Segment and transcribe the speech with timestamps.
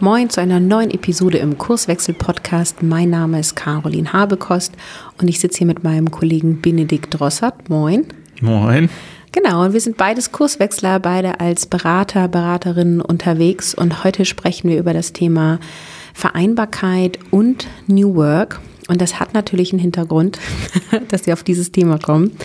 [0.00, 2.84] Moin zu einer neuen Episode im Kurswechsel-Podcast.
[2.84, 4.72] Mein Name ist Caroline Habekost
[5.20, 7.68] und ich sitze hier mit meinem Kollegen Benedikt Drossert.
[7.68, 8.06] Moin.
[8.40, 8.90] Moin.
[9.32, 14.78] Genau, und wir sind beides Kurswechsler, beide als Berater, Beraterinnen unterwegs und heute sprechen wir
[14.78, 15.58] über das Thema
[16.14, 18.60] Vereinbarkeit und New Work.
[18.86, 20.38] Und das hat natürlich einen Hintergrund,
[21.08, 22.36] dass wir auf dieses Thema kommen.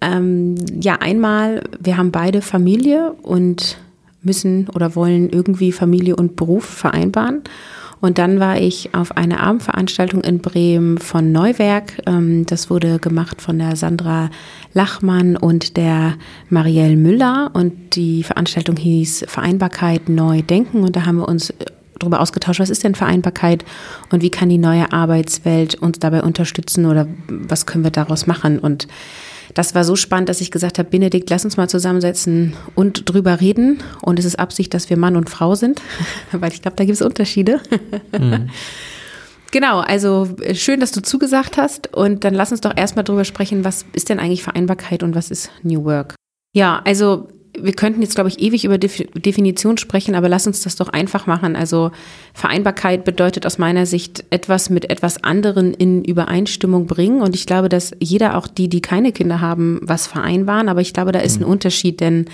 [0.00, 3.76] Ähm, ja, einmal, wir haben beide Familie und
[4.24, 7.42] müssen oder wollen irgendwie Familie und Beruf vereinbaren.
[8.04, 12.02] Und dann war ich auf einer Abendveranstaltung in Bremen von Neuwerk.
[12.06, 14.28] Ähm, das wurde gemacht von der Sandra
[14.74, 16.16] Lachmann und der
[16.50, 17.50] Marielle Müller.
[17.54, 20.82] Und die Veranstaltung hieß Vereinbarkeit neu denken.
[20.82, 21.54] Und da haben wir uns
[21.98, 23.64] darüber ausgetauscht, was ist denn Vereinbarkeit
[24.10, 28.58] und wie kann die neue Arbeitswelt uns dabei unterstützen oder was können wir daraus machen.
[28.58, 28.86] Und
[29.54, 33.40] das war so spannend, dass ich gesagt habe, Benedikt, lass uns mal zusammensetzen und drüber
[33.40, 33.82] reden.
[34.02, 35.80] Und es ist Absicht, dass wir Mann und Frau sind,
[36.32, 37.60] weil ich glaube, da gibt es Unterschiede.
[38.18, 38.50] Mhm.
[39.54, 41.94] Genau, also äh, schön, dass du zugesagt hast.
[41.94, 45.30] Und dann lass uns doch erstmal drüber sprechen, was ist denn eigentlich Vereinbarkeit und was
[45.30, 46.16] ist New Work?
[46.56, 50.76] Ja, also wir könnten jetzt, glaube ich, ewig über Definition sprechen, aber lass uns das
[50.76, 51.56] doch einfach machen.
[51.56, 51.92] Also
[52.32, 57.20] Vereinbarkeit bedeutet aus meiner Sicht etwas mit etwas anderen in Übereinstimmung bringen.
[57.20, 60.68] Und ich glaube, dass jeder, auch die, die keine Kinder haben, was vereinbaren.
[60.68, 61.50] Aber ich glaube, da ist ein mhm.
[61.50, 62.26] Unterschied, denn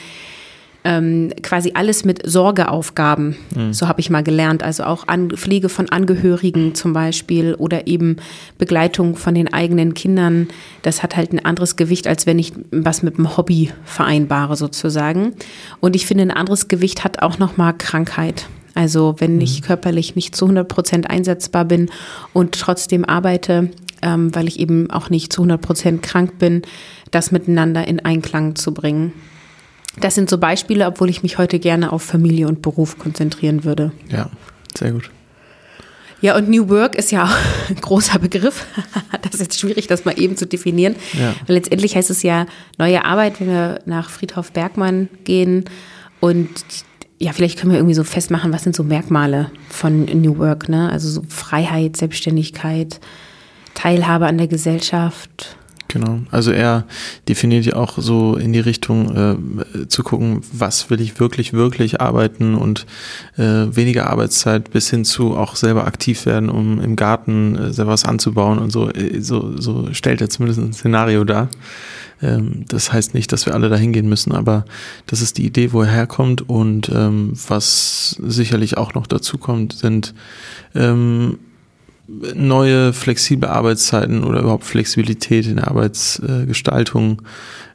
[0.84, 3.36] ähm, quasi alles mit Sorgeaufgaben.
[3.55, 3.73] Mhm.
[3.73, 4.62] So habe ich mal gelernt.
[4.62, 8.17] Also auch an, Pflege von Angehörigen zum Beispiel oder eben
[8.59, 10.48] Begleitung von den eigenen Kindern.
[10.83, 15.34] Das hat halt ein anderes Gewicht, als wenn ich was mit dem Hobby vereinbare sozusagen.
[15.80, 18.46] Und ich finde, ein anderes Gewicht hat auch nochmal Krankheit.
[18.74, 19.42] Also wenn mhm.
[19.42, 21.90] ich körperlich nicht zu 100 Prozent einsetzbar bin
[22.33, 23.70] und trotzdem arbeite,
[24.01, 26.63] ähm, weil ich eben auch nicht zu 100 Prozent krank bin,
[27.11, 29.13] das miteinander in Einklang zu bringen.
[29.98, 33.92] Das sind so Beispiele, obwohl ich mich heute gerne auf Familie und Beruf konzentrieren würde.
[34.08, 34.30] Ja,
[34.77, 35.11] sehr gut.
[36.23, 37.36] Ja, und New Work ist ja auch
[37.68, 38.67] ein großer Begriff.
[39.23, 40.96] Das ist jetzt schwierig, das mal eben zu definieren.
[41.12, 41.34] Ja.
[41.46, 42.46] Weil letztendlich heißt es ja
[42.78, 45.67] neue Arbeit, wenn wir nach Friedhof Bergmann gehen.
[46.20, 46.48] Und
[47.18, 50.90] ja, vielleicht können wir irgendwie so festmachen, was sind so Merkmale von New Work, ne?
[50.90, 52.98] Also so Freiheit, Selbstständigkeit,
[53.74, 55.57] Teilhabe an der Gesellschaft,
[55.90, 56.20] Genau.
[56.30, 56.84] Also er
[57.28, 59.17] definiert ja auch so in die Richtung
[59.74, 62.86] äh, zu gucken, was will ich wirklich, wirklich arbeiten und
[63.36, 67.90] äh, weniger Arbeitszeit bis hin zu auch selber aktiv werden, um im Garten äh, selber
[67.90, 71.48] was anzubauen und so, äh, so, so stellt er zumindest ein Szenario dar.
[72.22, 74.64] Ähm, das heißt nicht, dass wir alle dahin gehen müssen, aber
[75.07, 79.72] das ist die Idee, wo er herkommt und ähm, was sicherlich auch noch dazu kommt,
[79.72, 80.14] sind
[80.77, 81.39] ähm,
[82.34, 87.22] neue flexible Arbeitszeiten oder überhaupt Flexibilität in der Arbeitsgestaltung,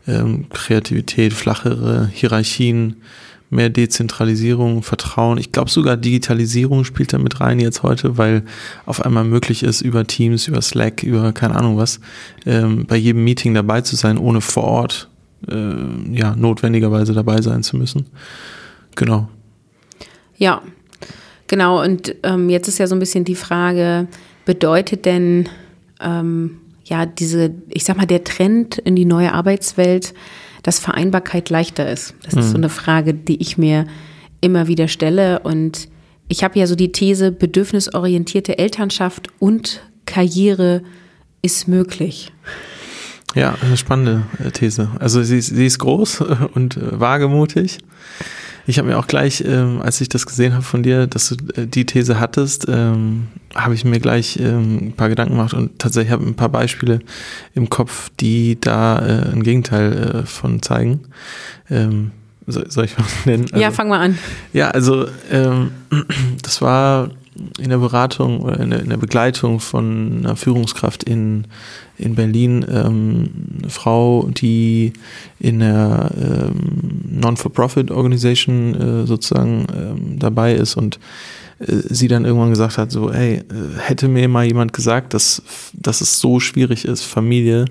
[0.08, 2.98] ähm, Kreativität, flachere Hierarchien,
[3.50, 5.38] mehr Dezentralisierung, Vertrauen.
[5.38, 8.44] Ich glaube sogar Digitalisierung spielt da mit rein jetzt heute, weil
[8.86, 12.00] auf einmal möglich ist, über Teams, über Slack, über keine Ahnung was,
[12.46, 15.10] ähm, bei jedem Meeting dabei zu sein, ohne vor Ort
[15.48, 18.08] äh, ja notwendigerweise dabei sein zu müssen.
[18.96, 19.30] Genau.
[20.38, 20.62] Ja,
[21.48, 24.08] Genau, und ähm, jetzt ist ja so ein bisschen die Frage,
[24.46, 25.50] bedeutet denn
[26.02, 30.14] ähm, ja diese, ich sag mal, der Trend in die neue Arbeitswelt,
[30.64, 32.16] dass Vereinbarkeit leichter ist?
[32.24, 32.42] Das mhm.
[32.42, 33.86] ist so eine Frage, die ich mir
[34.42, 35.40] immer wieder stelle.
[35.40, 35.90] Und
[36.28, 40.84] ich habe ja so die These, bedürfnisorientierte Elternschaft und Karriere
[41.42, 42.32] ist möglich.
[43.36, 44.90] Ja, eine spannende äh, These.
[45.00, 46.22] Also sie, sie ist groß
[46.54, 47.80] und äh, wagemutig.
[48.66, 51.36] Ich habe mir auch gleich, ähm, als ich das gesehen habe von dir, dass du
[51.62, 55.80] äh, die These hattest, ähm, habe ich mir gleich ähm, ein paar Gedanken gemacht und
[55.80, 57.00] tatsächlich habe ein paar Beispiele
[57.54, 61.06] im Kopf, die da äh, ein Gegenteil äh, von zeigen.
[61.70, 62.12] Ähm,
[62.48, 63.46] soll, soll, ich was nennen?
[63.46, 64.18] Also, ja, fang mal an.
[64.54, 65.72] Ja, also ähm,
[66.44, 67.10] das war
[67.60, 71.46] in der Beratung oder in der, in der Begleitung von einer Führungskraft in,
[71.98, 73.30] in Berlin ähm,
[73.60, 74.94] eine Frau, die
[75.40, 81.00] in der ähm, Non-for-Profit-Organisation äh, sozusagen ähm, dabei ist und
[81.60, 85.42] sie dann irgendwann gesagt hat, so, hey, äh, hätte mir mal jemand gesagt, dass,
[85.74, 87.66] dass es so schwierig ist, Familie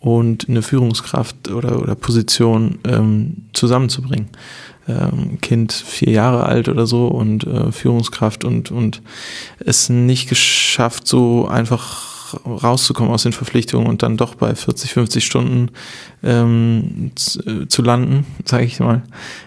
[0.00, 4.28] und eine Führungskraft oder, oder Position ähm, zusammenzubringen.
[4.86, 9.00] Ähm, Kind vier Jahre alt oder so und äh, Führungskraft und, und
[9.58, 12.13] es nicht geschafft, so einfach
[12.44, 15.70] rauszukommen aus den Verpflichtungen und dann doch bei 40, 50 Stunden
[16.22, 19.02] ähm, zu, äh, zu, landen, sage ich mal.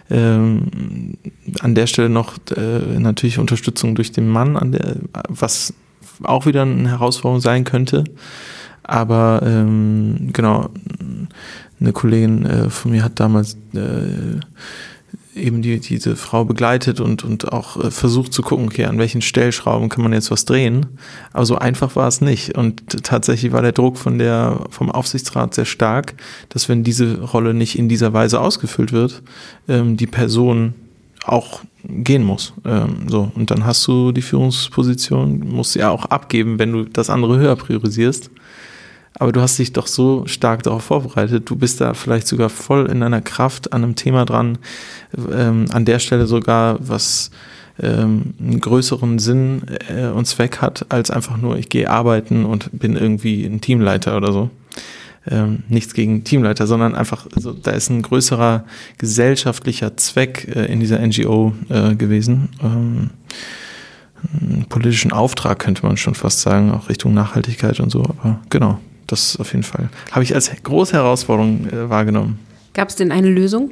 [0.09, 1.17] Ähm,
[1.59, 4.97] an der Stelle noch äh, natürlich Unterstützung durch den Mann, an der,
[5.29, 5.73] was
[6.23, 8.03] auch wieder eine Herausforderung sein könnte.
[8.83, 10.69] Aber ähm, genau,
[11.79, 14.39] eine Kollegin äh, von mir hat damals äh,
[15.37, 19.21] eben die, diese Frau begleitet und, und auch äh, versucht zu gucken, okay, an welchen
[19.21, 20.85] Stellschrauben kann man jetzt was drehen.
[21.33, 22.57] Aber so einfach war es nicht.
[22.57, 26.15] Und tatsächlich war der Druck von der, vom Aufsichtsrat sehr stark,
[26.49, 29.23] dass wenn diese Rolle nicht in dieser Weise ausgefüllt wird,
[29.67, 30.73] ähm, die Person
[31.25, 32.53] auch gehen muss.
[32.65, 33.31] Ähm, so.
[33.35, 37.37] Und dann hast du die Führungsposition, musst sie ja auch abgeben, wenn du das andere
[37.37, 38.29] höher priorisierst
[39.19, 41.49] aber du hast dich doch so stark darauf vorbereitet.
[41.49, 44.59] Du bist da vielleicht sogar voll in deiner Kraft an einem Thema dran,
[45.31, 47.31] ähm, an der Stelle sogar, was
[47.81, 52.69] ähm, einen größeren Sinn äh, und Zweck hat, als einfach nur, ich gehe arbeiten und
[52.71, 54.49] bin irgendwie ein Teamleiter oder so.
[55.29, 58.63] Ähm, nichts gegen Teamleiter, sondern einfach, also, da ist ein größerer
[58.97, 62.49] gesellschaftlicher Zweck äh, in dieser NGO äh, gewesen.
[62.63, 63.09] Ähm,
[64.41, 68.79] einen politischen Auftrag könnte man schon fast sagen, auch Richtung Nachhaltigkeit und so, aber genau
[69.07, 69.89] das auf jeden Fall.
[70.11, 72.39] Habe ich als große Herausforderung äh, wahrgenommen.
[72.73, 73.71] Gab es denn eine Lösung?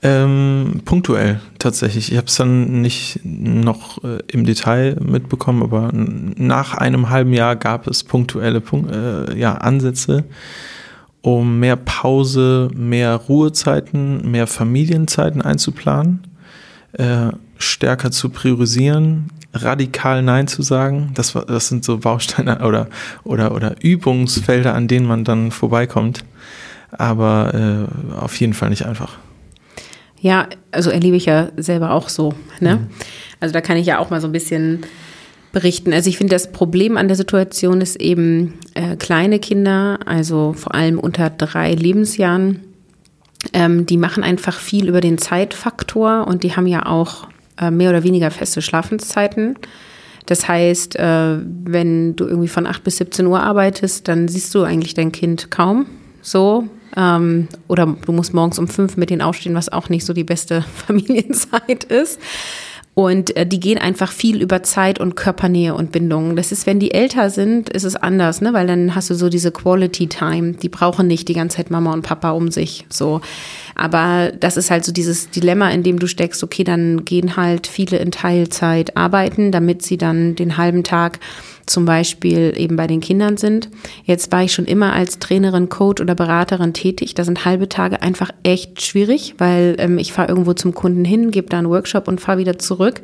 [0.00, 2.12] Ähm, punktuell tatsächlich.
[2.12, 7.56] Ich habe es dann nicht noch äh, im Detail mitbekommen, aber nach einem halben Jahr
[7.56, 10.24] gab es punktuelle Punk äh, ja, Ansätze,
[11.20, 16.20] um mehr Pause, mehr Ruhezeiten, mehr Familienzeiten einzuplanen,
[16.92, 19.32] äh, stärker zu priorisieren,
[19.62, 21.10] radikal Nein zu sagen.
[21.14, 22.88] Das, das sind so Bausteine oder,
[23.24, 26.24] oder, oder Übungsfelder, an denen man dann vorbeikommt.
[26.90, 29.18] Aber äh, auf jeden Fall nicht einfach.
[30.20, 32.34] Ja, also erlebe ich ja selber auch so.
[32.60, 32.76] Ne?
[32.76, 32.86] Mhm.
[33.40, 34.80] Also da kann ich ja auch mal so ein bisschen
[35.52, 35.92] berichten.
[35.92, 40.74] Also ich finde, das Problem an der Situation ist eben äh, kleine Kinder, also vor
[40.74, 42.60] allem unter drei Lebensjahren,
[43.52, 47.28] ähm, die machen einfach viel über den Zeitfaktor und die haben ja auch
[47.70, 49.56] mehr oder weniger feste Schlafenszeiten.
[50.26, 54.62] Das heißt, äh, wenn du irgendwie von 8 bis 17 Uhr arbeitest, dann siehst du
[54.62, 55.86] eigentlich dein Kind kaum
[56.20, 56.64] so.
[56.96, 60.24] Ähm, oder du musst morgens um 5 mit denen aufstehen, was auch nicht so die
[60.24, 62.20] beste Familienzeit ist.
[62.98, 66.34] Und äh, die gehen einfach viel über Zeit und Körpernähe und Bindung.
[66.34, 68.54] Das ist, wenn die älter sind, ist es anders, ne?
[68.54, 70.54] Weil dann hast du so diese Quality Time.
[70.54, 72.86] Die brauchen nicht die ganze Zeit Mama und Papa um sich.
[72.88, 73.20] So.
[73.76, 77.68] Aber das ist halt so dieses Dilemma, in dem du steckst, okay, dann gehen halt
[77.68, 81.20] viele in Teilzeit arbeiten, damit sie dann den halben Tag
[81.68, 83.68] zum Beispiel eben bei den Kindern sind.
[84.04, 87.14] Jetzt war ich schon immer als Trainerin, Coach oder Beraterin tätig.
[87.14, 91.30] Da sind halbe Tage einfach echt schwierig, weil ähm, ich fahre irgendwo zum Kunden hin,
[91.30, 93.00] gebe da einen Workshop und fahre wieder zurück.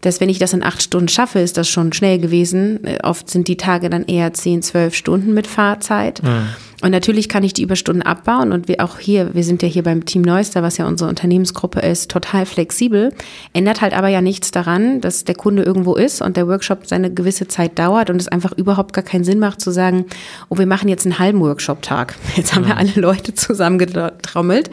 [0.00, 2.84] Dass wenn ich das in acht Stunden schaffe, ist das schon schnell gewesen.
[2.84, 6.22] Äh, oft sind die Tage dann eher zehn, zwölf Stunden mit Fahrzeit.
[6.22, 6.48] Mhm.
[6.82, 9.82] Und natürlich kann ich die Überstunden abbauen und wir auch hier, wir sind ja hier
[9.82, 13.14] beim Team Neuster, was ja unsere Unternehmensgruppe ist, total flexibel.
[13.54, 17.12] Ändert halt aber ja nichts daran, dass der Kunde irgendwo ist und der Workshop seine
[17.12, 20.04] gewisse Zeit dauert und es einfach überhaupt gar keinen Sinn macht zu sagen,
[20.50, 22.14] oh, wir machen jetzt einen halben Workshop-Tag.
[22.36, 24.70] Jetzt haben wir alle Leute zusammengetrommelt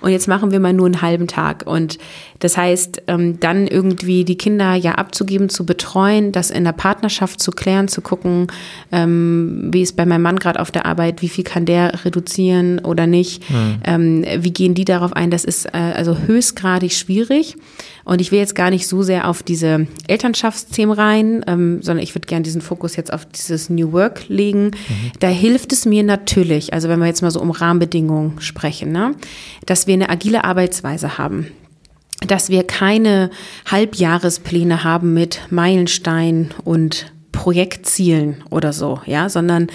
[0.00, 1.66] und jetzt machen wir mal nur einen halben Tag.
[1.66, 1.98] Und
[2.40, 7.40] das heißt, ähm, dann irgendwie die Kinder ja abzugeben, zu betreuen, das in der Partnerschaft
[7.40, 8.48] zu klären, zu gucken,
[8.92, 12.80] ähm, wie ist bei meinem Mann gerade auf der Arbeit, wie viel kann der reduzieren
[12.80, 13.78] oder nicht, mhm.
[13.84, 17.56] ähm, wie gehen die darauf ein, das ist äh, also höchstgradig schwierig.
[18.04, 22.14] Und ich will jetzt gar nicht so sehr auf diese Elternschaftsthemen rein, ähm, sondern ich
[22.14, 24.66] würde gerne diesen Fokus jetzt auf dieses New Work legen.
[24.66, 25.12] Mhm.
[25.18, 29.14] Da hilft es mir natürlich, also wenn wir jetzt mal so um Rahmenbedingungen sprechen, ne,
[29.64, 31.46] dass wir eine agile Arbeitsweise haben
[32.26, 33.30] dass wir keine
[33.70, 39.66] Halbjahrespläne haben mit Meilenstein und Projektzielen oder so, ja, sondern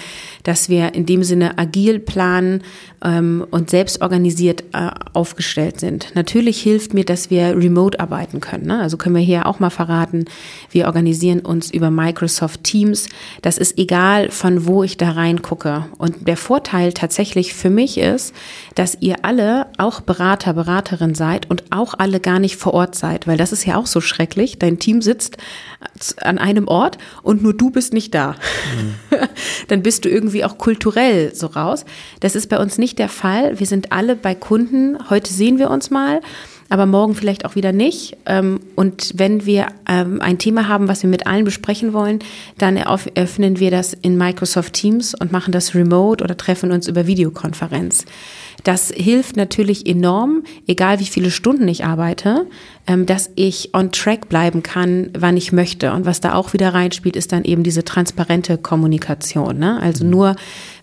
[0.42, 2.62] dass wir in dem Sinne agil planen
[3.02, 6.12] ähm, und selbst organisiert äh, aufgestellt sind.
[6.14, 8.66] Natürlich hilft mir, dass wir remote arbeiten können.
[8.66, 8.80] Ne?
[8.80, 10.26] Also können wir hier auch mal verraten,
[10.70, 13.08] wir organisieren uns über Microsoft Teams.
[13.42, 15.86] Das ist egal, von wo ich da reingucke.
[15.98, 18.34] Und der Vorteil tatsächlich für mich ist,
[18.74, 23.26] dass ihr alle auch Berater, Beraterin seid und auch alle gar nicht vor Ort seid,
[23.26, 24.58] weil das ist ja auch so schrecklich.
[24.58, 25.38] Dein Team sitzt
[26.20, 28.36] an einem Ort und nur du bist nicht da.
[28.76, 29.18] Mhm.
[29.68, 31.84] Dann bist du irgendwie auch kulturell so raus.
[32.20, 33.58] Das ist bei uns nicht der Fall.
[33.58, 35.10] Wir sind alle bei Kunden.
[35.10, 36.20] Heute sehen wir uns mal.
[36.72, 38.16] Aber morgen vielleicht auch wieder nicht.
[38.24, 42.20] Ähm, und wenn wir ähm, ein Thema haben, was wir mit allen besprechen wollen,
[42.56, 47.06] dann eröffnen wir das in Microsoft Teams und machen das remote oder treffen uns über
[47.06, 48.06] Videokonferenz.
[48.64, 52.46] Das hilft natürlich enorm, egal wie viele Stunden ich arbeite,
[52.86, 55.92] ähm, dass ich on track bleiben kann, wann ich möchte.
[55.92, 59.58] Und was da auch wieder reinspielt, ist dann eben diese transparente Kommunikation.
[59.58, 59.78] Ne?
[59.82, 60.36] Also nur,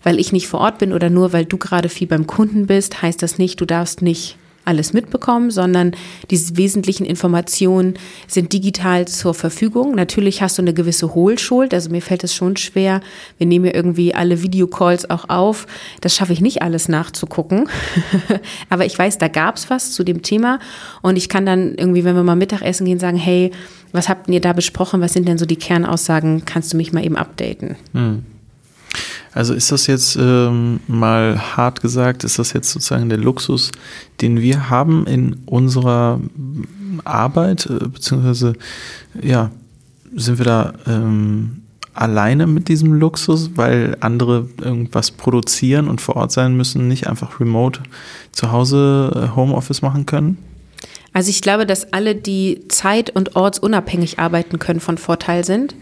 [0.04, 3.02] weil ich nicht vor Ort bin oder nur, weil du gerade viel beim Kunden bist,
[3.02, 5.92] heißt das nicht, du darfst nicht alles mitbekommen, sondern
[6.30, 7.94] diese wesentlichen Informationen
[8.26, 9.94] sind digital zur Verfügung.
[9.94, 13.00] Natürlich hast du eine gewisse Hohlschuld, also mir fällt es schon schwer.
[13.38, 15.66] Wir nehmen ja irgendwie alle Videocalls auch auf.
[16.00, 17.68] Das schaffe ich nicht alles nachzugucken.
[18.70, 20.58] Aber ich weiß, da gab es was zu dem Thema
[21.02, 23.50] und ich kann dann irgendwie, wenn wir mal Mittagessen gehen, sagen, hey,
[23.92, 25.00] was habt ihr da besprochen?
[25.00, 26.44] Was sind denn so die Kernaussagen?
[26.44, 27.76] Kannst du mich mal eben updaten?
[27.92, 28.24] Hm.
[29.32, 33.70] Also ist das jetzt ähm, mal hart gesagt, ist das jetzt sozusagen der Luxus,
[34.20, 36.20] den wir haben in unserer
[37.04, 38.54] Arbeit, äh, beziehungsweise
[39.22, 39.50] ja,
[40.14, 41.62] sind wir da ähm,
[41.94, 47.40] alleine mit diesem Luxus, weil andere irgendwas produzieren und vor Ort sein müssen, nicht einfach
[47.40, 47.82] remote
[48.32, 50.38] zu Hause äh, Homeoffice machen können?
[51.12, 55.74] Also ich glaube, dass alle, die zeit- und ortsunabhängig arbeiten können, von Vorteil sind.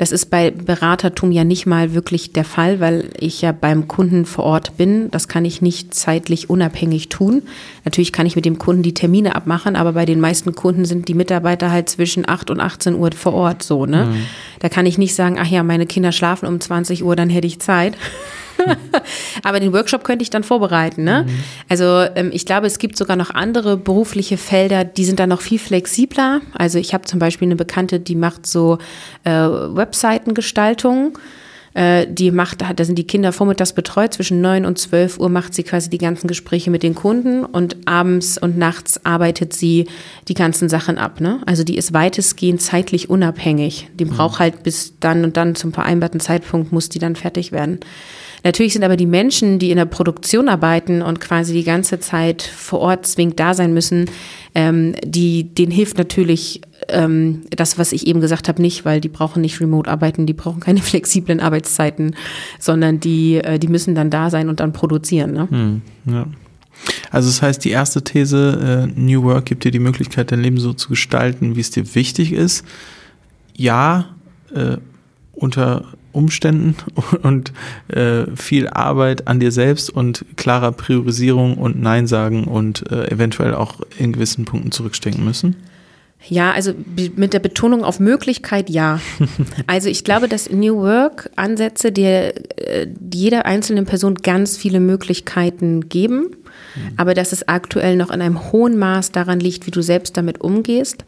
[0.00, 4.24] Das ist bei Beratertum ja nicht mal wirklich der Fall, weil ich ja beim Kunden
[4.24, 5.10] vor Ort bin.
[5.10, 7.42] Das kann ich nicht zeitlich unabhängig tun.
[7.84, 11.06] Natürlich kann ich mit dem Kunden die Termine abmachen, aber bei den meisten Kunden sind
[11.08, 14.06] die Mitarbeiter halt zwischen 8 und 18 Uhr vor Ort so, ne?
[14.06, 14.26] Mhm.
[14.60, 17.46] Da kann ich nicht sagen, ach ja, meine Kinder schlafen um 20 Uhr, dann hätte
[17.46, 17.94] ich Zeit.
[19.42, 21.04] Aber den Workshop könnte ich dann vorbereiten.
[21.04, 21.24] Ne?
[21.26, 21.44] Mhm.
[21.68, 25.40] Also ähm, ich glaube, es gibt sogar noch andere berufliche Felder, die sind da noch
[25.40, 26.40] viel flexibler.
[26.54, 28.78] Also ich habe zum Beispiel eine Bekannte, die macht so
[29.24, 31.18] äh, Webseitengestaltung.
[31.72, 35.54] Äh, die macht, da sind die Kinder vormittags betreut, zwischen 9 und 12 Uhr macht
[35.54, 39.86] sie quasi die ganzen Gespräche mit den Kunden und abends und nachts arbeitet sie
[40.26, 41.20] die ganzen Sachen ab.
[41.20, 41.40] Ne?
[41.46, 43.88] Also die ist weitestgehend zeitlich unabhängig.
[43.94, 44.10] Die mhm.
[44.10, 47.78] braucht halt bis dann und dann zum vereinbarten Zeitpunkt muss die dann fertig werden.
[48.42, 52.42] Natürlich sind aber die Menschen, die in der Produktion arbeiten und quasi die ganze Zeit
[52.42, 54.06] vor Ort zwingend da sein müssen,
[54.54, 59.08] ähm, die, denen hilft natürlich ähm, das, was ich eben gesagt habe, nicht, weil die
[59.08, 62.16] brauchen nicht remote arbeiten, die brauchen keine flexiblen Arbeitszeiten,
[62.58, 65.32] sondern die, äh, die müssen dann da sein und dann produzieren.
[65.32, 65.48] Ne?
[65.50, 66.26] Hm, ja.
[67.10, 70.58] Also das heißt, die erste These, äh, New Work gibt dir die Möglichkeit, dein Leben
[70.58, 72.64] so zu gestalten, wie es dir wichtig ist.
[73.54, 74.16] Ja,
[74.54, 74.78] äh,
[75.32, 76.76] unter Umständen
[77.22, 77.52] und
[77.88, 83.54] äh, viel Arbeit an dir selbst und klarer Priorisierung und Nein sagen und äh, eventuell
[83.54, 85.56] auch in gewissen Punkten zurückstecken müssen?
[86.28, 86.74] Ja, also
[87.16, 89.00] mit der Betonung auf Möglichkeit ja.
[89.66, 95.88] Also ich glaube, dass New Work Ansätze dir äh, jeder einzelnen Person ganz viele Möglichkeiten
[95.88, 96.36] geben,
[96.74, 96.92] mhm.
[96.96, 100.42] aber dass es aktuell noch in einem hohen Maß daran liegt, wie du selbst damit
[100.42, 101.04] umgehst.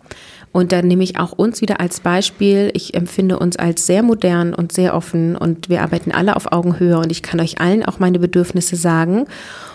[0.53, 2.71] Und dann nehme ich auch uns wieder als Beispiel.
[2.75, 6.99] Ich empfinde uns als sehr modern und sehr offen und wir arbeiten alle auf Augenhöhe
[6.99, 9.25] und ich kann euch allen auch meine Bedürfnisse sagen.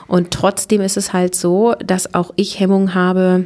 [0.08, 3.46] Und trotzdem ist es halt so, dass auch ich Hemmung habe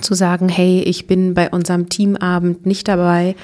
[0.00, 3.34] zu sagen, hey, ich bin bei unserem Teamabend nicht dabei,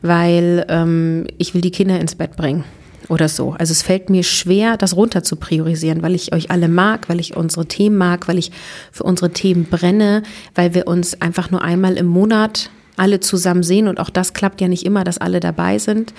[0.00, 2.64] weil ähm, ich will die Kinder ins Bett bringen
[3.08, 3.54] oder so.
[3.58, 7.20] Also es fällt mir schwer, das runter zu priorisieren, weil ich euch alle mag, weil
[7.20, 8.52] ich unsere Themen mag, weil ich
[8.90, 10.22] für unsere Themen brenne,
[10.54, 14.60] weil wir uns einfach nur einmal im Monat alle zusammen sehen und auch das klappt
[14.60, 16.12] ja nicht immer, dass alle dabei sind.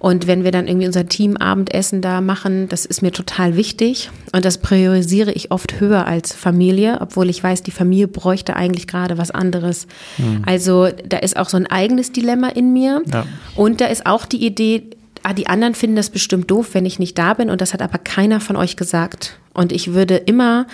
[0.00, 4.46] Und wenn wir dann irgendwie unser Teamabendessen da machen, das ist mir total wichtig und
[4.46, 9.18] das priorisiere ich oft höher als Familie, obwohl ich weiß, die Familie bräuchte eigentlich gerade
[9.18, 9.86] was anderes.
[10.16, 10.42] Mhm.
[10.46, 13.26] Also da ist auch so ein eigenes Dilemma in mir ja.
[13.56, 14.84] und da ist auch die Idee,
[15.22, 17.82] ah, die anderen finden das bestimmt doof, wenn ich nicht da bin und das hat
[17.82, 19.38] aber keiner von euch gesagt.
[19.52, 20.66] Und ich würde immer,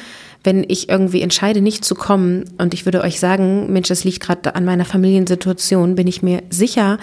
[0.45, 4.21] wenn ich irgendwie entscheide, nicht zu kommen und ich würde euch sagen, Mensch, das liegt
[4.21, 6.99] gerade an meiner Familiensituation, bin ich mir sicher,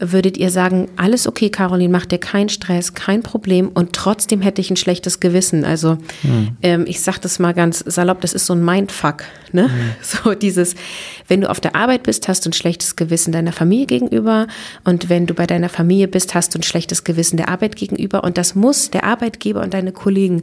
[0.00, 4.60] würdet ihr sagen, alles okay, Caroline, mach dir keinen Stress, kein Problem und trotzdem hätte
[4.60, 5.64] ich ein schlechtes Gewissen.
[5.64, 6.56] Also mhm.
[6.62, 9.24] ähm, ich sage das mal ganz salopp, das ist so ein Mindfuck.
[9.52, 9.68] Ne?
[9.68, 9.68] Mhm.
[10.02, 10.74] So dieses,
[11.26, 14.46] wenn du auf der Arbeit bist, hast du ein schlechtes Gewissen deiner Familie gegenüber
[14.84, 18.24] und wenn du bei deiner Familie bist, hast du ein schlechtes Gewissen der Arbeit gegenüber
[18.24, 20.42] und das muss der Arbeitgeber und deine Kollegen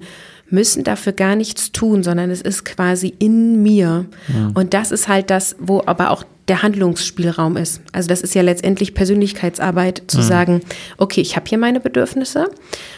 [0.50, 4.06] müssen dafür gar nichts tun, sondern es ist quasi in mir.
[4.28, 4.52] Ja.
[4.54, 7.82] Und das ist halt das, wo aber auch der Handlungsspielraum ist.
[7.92, 10.24] Also das ist ja letztendlich Persönlichkeitsarbeit, zu mhm.
[10.24, 10.62] sagen,
[10.98, 12.50] okay, ich habe hier meine Bedürfnisse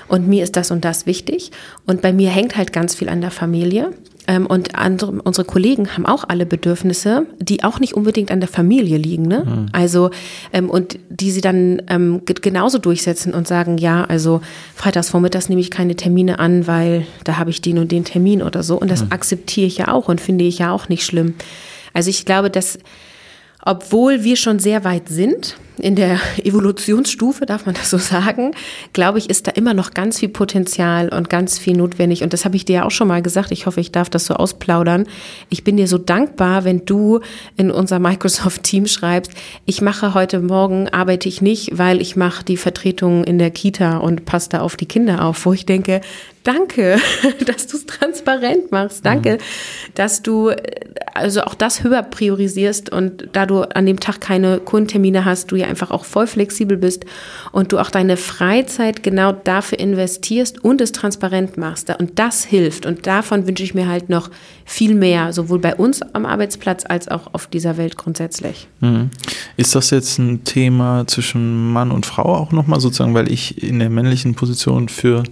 [0.07, 1.51] und mir ist das und das wichtig.
[1.85, 3.91] Und bei mir hängt halt ganz viel an der Familie.
[4.29, 8.49] Ähm, und andere, unsere Kollegen haben auch alle Bedürfnisse, die auch nicht unbedingt an der
[8.49, 9.23] Familie liegen.
[9.23, 9.45] Ne?
[9.45, 9.65] Mhm.
[9.71, 10.09] Also,
[10.51, 14.41] ähm, und die sie dann ähm, genauso durchsetzen und sagen, ja, also
[14.75, 18.43] freitags vormittags nehme ich keine Termine an, weil da habe ich den und den Termin
[18.43, 18.77] oder so.
[18.77, 19.13] Und das mhm.
[19.13, 21.35] akzeptiere ich ja auch und finde ich ja auch nicht schlimm.
[21.93, 22.79] Also ich glaube, dass
[23.67, 28.51] obwohl wir schon sehr weit sind in der Evolutionsstufe, darf man das so sagen,
[28.93, 32.23] glaube ich, ist da immer noch ganz viel Potenzial und ganz viel notwendig.
[32.23, 33.51] Und das habe ich dir ja auch schon mal gesagt.
[33.51, 35.05] Ich hoffe, ich darf das so ausplaudern.
[35.49, 37.19] Ich bin dir so dankbar, wenn du
[37.57, 39.33] in unser Microsoft-Team schreibst,
[39.65, 43.97] ich mache heute Morgen, arbeite ich nicht, weil ich mache die Vertretung in der Kita
[43.97, 45.99] und passe da auf die Kinder auf, wo ich denke,
[46.47, 46.97] danke,
[47.45, 49.05] dass du es transparent machst.
[49.05, 49.93] Danke, mhm.
[49.95, 50.51] dass du
[51.13, 55.55] also auch das höher priorisierst und da du an dem Tag keine Kundentermine hast, du
[55.55, 57.05] ja einfach auch voll flexibel bist
[57.51, 61.89] und du auch deine Freizeit genau dafür investierst und es transparent machst.
[61.97, 62.85] Und das hilft.
[62.85, 64.29] Und davon wünsche ich mir halt noch
[64.65, 68.67] viel mehr, sowohl bei uns am Arbeitsplatz als auch auf dieser Welt grundsätzlich.
[68.79, 69.09] Mhm.
[69.57, 73.79] Ist das jetzt ein Thema zwischen Mann und Frau auch nochmal sozusagen, weil ich in
[73.79, 75.23] der männlichen Position für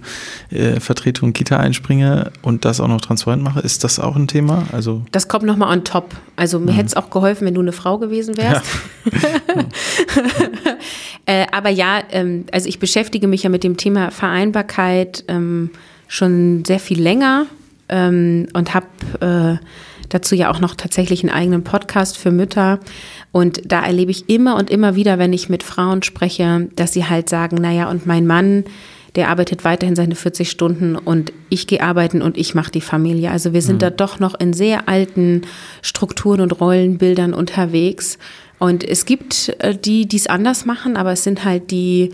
[0.50, 3.60] äh, Vertretung Kita einspringe und das auch noch transparent mache?
[3.60, 4.64] Ist das auch ein Thema?
[4.72, 6.14] Also das kommt nochmal on top.
[6.36, 6.76] Also mir mhm.
[6.76, 8.64] hätte es auch geholfen, wenn du eine Frau gewesen wärst.
[9.04, 9.64] Ja.
[11.26, 15.70] äh, aber ja, ähm, also ich beschäftige mich ja mit dem Thema Vereinbarkeit ähm,
[16.08, 17.46] schon sehr viel länger
[17.88, 18.86] ähm, und habe
[19.20, 19.64] äh,
[20.08, 22.80] dazu ja auch noch tatsächlich einen eigenen Podcast für Mütter.
[23.32, 27.06] Und da erlebe ich immer und immer wieder, wenn ich mit Frauen spreche, dass sie
[27.06, 28.64] halt sagen, naja, und mein Mann,
[29.16, 33.30] der arbeitet weiterhin seine 40 Stunden und ich gehe arbeiten und ich mache die Familie.
[33.30, 33.80] Also wir sind mhm.
[33.80, 35.42] da doch noch in sehr alten
[35.82, 38.18] Strukturen und Rollenbildern unterwegs.
[38.58, 42.10] Und es gibt äh, die, die es anders machen, aber es sind halt die,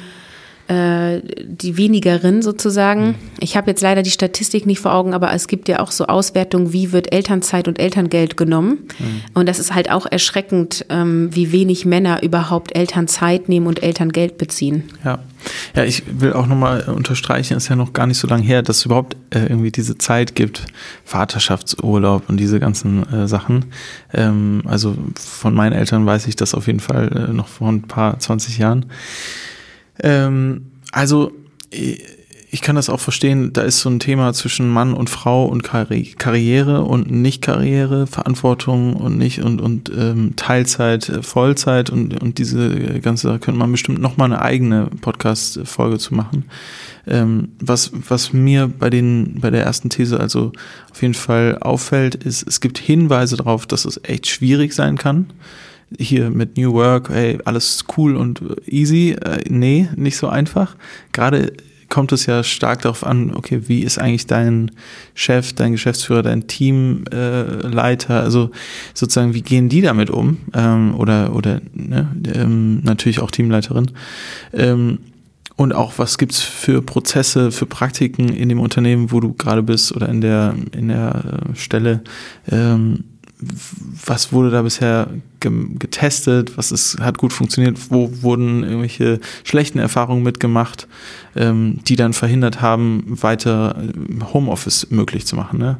[0.72, 3.08] die wenigeren sozusagen.
[3.08, 3.14] Mhm.
[3.40, 6.06] Ich habe jetzt leider die Statistik nicht vor Augen, aber es gibt ja auch so
[6.06, 8.88] Auswertungen, wie wird Elternzeit und Elterngeld genommen.
[8.98, 9.20] Mhm.
[9.34, 14.38] Und das ist halt auch erschreckend, ähm, wie wenig Männer überhaupt Elternzeit nehmen und Elterngeld
[14.38, 14.84] beziehen.
[15.04, 15.18] Ja.
[15.74, 18.78] Ja, ich will auch nochmal unterstreichen, ist ja noch gar nicht so lange her, dass
[18.78, 20.66] es überhaupt äh, irgendwie diese Zeit gibt,
[21.04, 23.66] Vaterschaftsurlaub und diese ganzen äh, Sachen.
[24.12, 27.82] Ähm, also von meinen Eltern weiß ich das auf jeden Fall äh, noch vor ein
[27.82, 28.86] paar 20 Jahren.
[30.00, 31.32] Ähm, also
[32.54, 35.62] ich kann das auch verstehen, da ist so ein Thema zwischen Mann und Frau und
[35.62, 42.36] Karri Karriere und Nicht-Karriere, Verantwortung und nicht und, und ähm, Teilzeit, äh, Vollzeit und, und
[42.36, 46.44] diese ganze, da könnte man bestimmt nochmal eine eigene Podcast-Folge zu machen.
[47.06, 50.52] Ähm, was, was mir bei den, bei der ersten These also
[50.90, 55.28] auf jeden Fall auffällt, ist, es gibt Hinweise darauf, dass es echt schwierig sein kann
[55.98, 59.12] hier mit New Work, hey, alles cool und easy.
[59.12, 60.76] Äh, nee, nicht so einfach.
[61.12, 61.52] Gerade
[61.92, 64.70] kommt es ja stark darauf an, okay, wie ist eigentlich dein
[65.14, 68.50] Chef, dein Geschäftsführer, dein Teamleiter, äh, also
[68.94, 70.38] sozusagen, wie gehen die damit um?
[70.54, 73.90] Ähm, oder oder ne, ähm, natürlich auch Teamleiterin.
[74.54, 75.00] Ähm,
[75.56, 79.94] und auch, was gibt's für Prozesse, für Praktiken in dem Unternehmen, wo du gerade bist
[79.94, 82.02] oder in der, in der äh, Stelle?
[82.50, 83.04] Ähm,
[84.06, 85.08] was wurde da bisher
[85.40, 90.86] getestet, was ist, hat gut funktioniert, wo wurden irgendwelche schlechten Erfahrungen mitgemacht,
[91.34, 95.58] ähm, die dann verhindert haben, weiter äh, Homeoffice möglich zu machen.
[95.58, 95.78] Ne?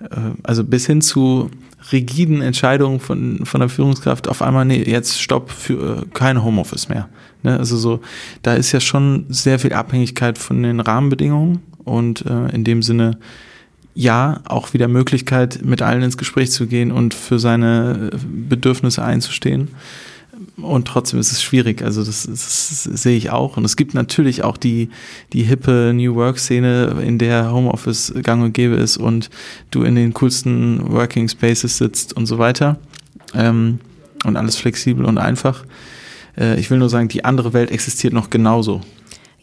[0.00, 1.50] Äh, also bis hin zu
[1.92, 6.88] rigiden Entscheidungen von, von der Führungskraft, auf einmal, nee, jetzt stopp, für äh, kein Homeoffice
[6.88, 7.08] mehr.
[7.42, 7.58] Ne?
[7.58, 8.00] Also so,
[8.42, 13.18] da ist ja schon sehr viel Abhängigkeit von den Rahmenbedingungen und äh, in dem Sinne,
[13.94, 18.16] ja, auch wieder Möglichkeit, mit allen ins Gespräch zu gehen und für seine äh,
[18.48, 19.68] Bedürfnisse einzustehen.
[20.56, 21.82] Und trotzdem ist es schwierig.
[21.82, 23.56] Also das, das, das sehe ich auch.
[23.56, 24.88] Und es gibt natürlich auch die,
[25.32, 29.30] die hippe New Work-Szene, in der Homeoffice gang und gäbe ist und
[29.70, 32.78] du in den coolsten Working Spaces sitzt und so weiter.
[33.34, 33.78] Ähm,
[34.24, 35.64] und alles flexibel und einfach.
[36.36, 38.80] Äh, ich will nur sagen, die andere Welt existiert noch genauso.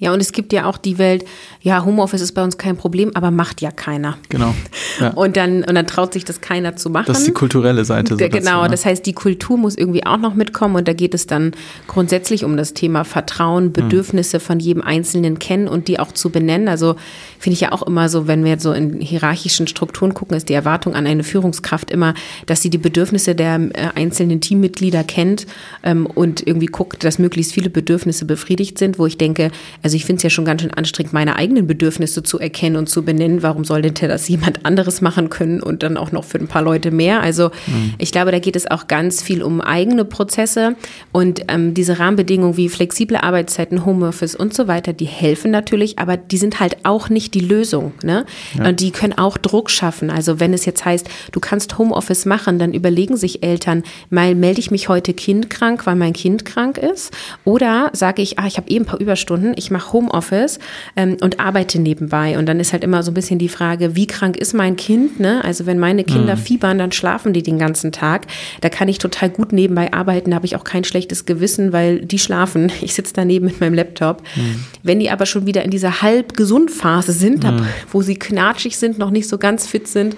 [0.01, 1.25] Ja, und es gibt ja auch die Welt,
[1.61, 4.17] ja, Homeoffice ist bei uns kein Problem, aber macht ja keiner.
[4.29, 4.51] Genau.
[4.99, 5.09] Ja.
[5.11, 7.05] Und, dann, und dann traut sich das keiner zu machen.
[7.05, 8.15] Das ist die kulturelle Seite.
[8.15, 8.69] So genau, dazu, ne?
[8.69, 11.51] das heißt, die Kultur muss irgendwie auch noch mitkommen und da geht es dann
[11.87, 13.73] grundsätzlich um das Thema Vertrauen, hm.
[13.73, 14.43] Bedürfnisse hm.
[14.43, 16.67] von jedem Einzelnen kennen und die auch zu benennen.
[16.67, 16.95] Also
[17.37, 20.49] finde ich ja auch immer so, wenn wir jetzt so in hierarchischen Strukturen gucken, ist
[20.49, 22.15] die Erwartung an eine Führungskraft immer,
[22.47, 25.45] dass sie die Bedürfnisse der äh, einzelnen Teammitglieder kennt
[25.83, 29.51] ähm, und irgendwie guckt, dass möglichst viele Bedürfnisse befriedigt sind, wo ich denke,
[29.83, 32.77] also also ich finde es ja schon ganz schön anstrengend, meine eigenen Bedürfnisse zu erkennen
[32.77, 33.43] und zu benennen.
[33.43, 36.61] Warum soll denn das jemand anderes machen können und dann auch noch für ein paar
[36.61, 37.19] Leute mehr?
[37.19, 37.95] Also mhm.
[37.97, 40.77] ich glaube, da geht es auch ganz viel um eigene Prozesse
[41.11, 46.15] und ähm, diese Rahmenbedingungen wie flexible Arbeitszeiten, Homeoffice und so weiter, die helfen natürlich, aber
[46.15, 47.91] die sind halt auch nicht die Lösung.
[48.01, 48.25] Ne?
[48.57, 48.69] Ja.
[48.69, 50.09] Und die können auch Druck schaffen.
[50.09, 54.61] Also wenn es jetzt heißt, du kannst Homeoffice machen, dann überlegen sich Eltern, mal melde
[54.61, 57.11] ich mich heute kindkrank, weil mein Kind krank ist?
[57.43, 60.59] Oder sage ich, ah, ich habe eh ein paar Überstunden, ich mache mache Homeoffice
[60.95, 62.37] ähm, und arbeite nebenbei.
[62.37, 65.19] Und dann ist halt immer so ein bisschen die Frage, wie krank ist mein Kind?
[65.19, 65.43] Ne?
[65.43, 66.39] Also wenn meine Kinder mhm.
[66.39, 68.27] fiebern, dann schlafen die den ganzen Tag.
[68.61, 72.05] Da kann ich total gut nebenbei arbeiten, da habe ich auch kein schlechtes Gewissen, weil
[72.05, 72.71] die schlafen.
[72.81, 74.23] Ich sitze daneben mit meinem Laptop.
[74.35, 74.65] Mhm.
[74.81, 77.65] Wenn die aber schon wieder in dieser halb gesund Phase sind, mhm.
[77.91, 80.15] wo sie knatschig sind, noch nicht so ganz fit sind,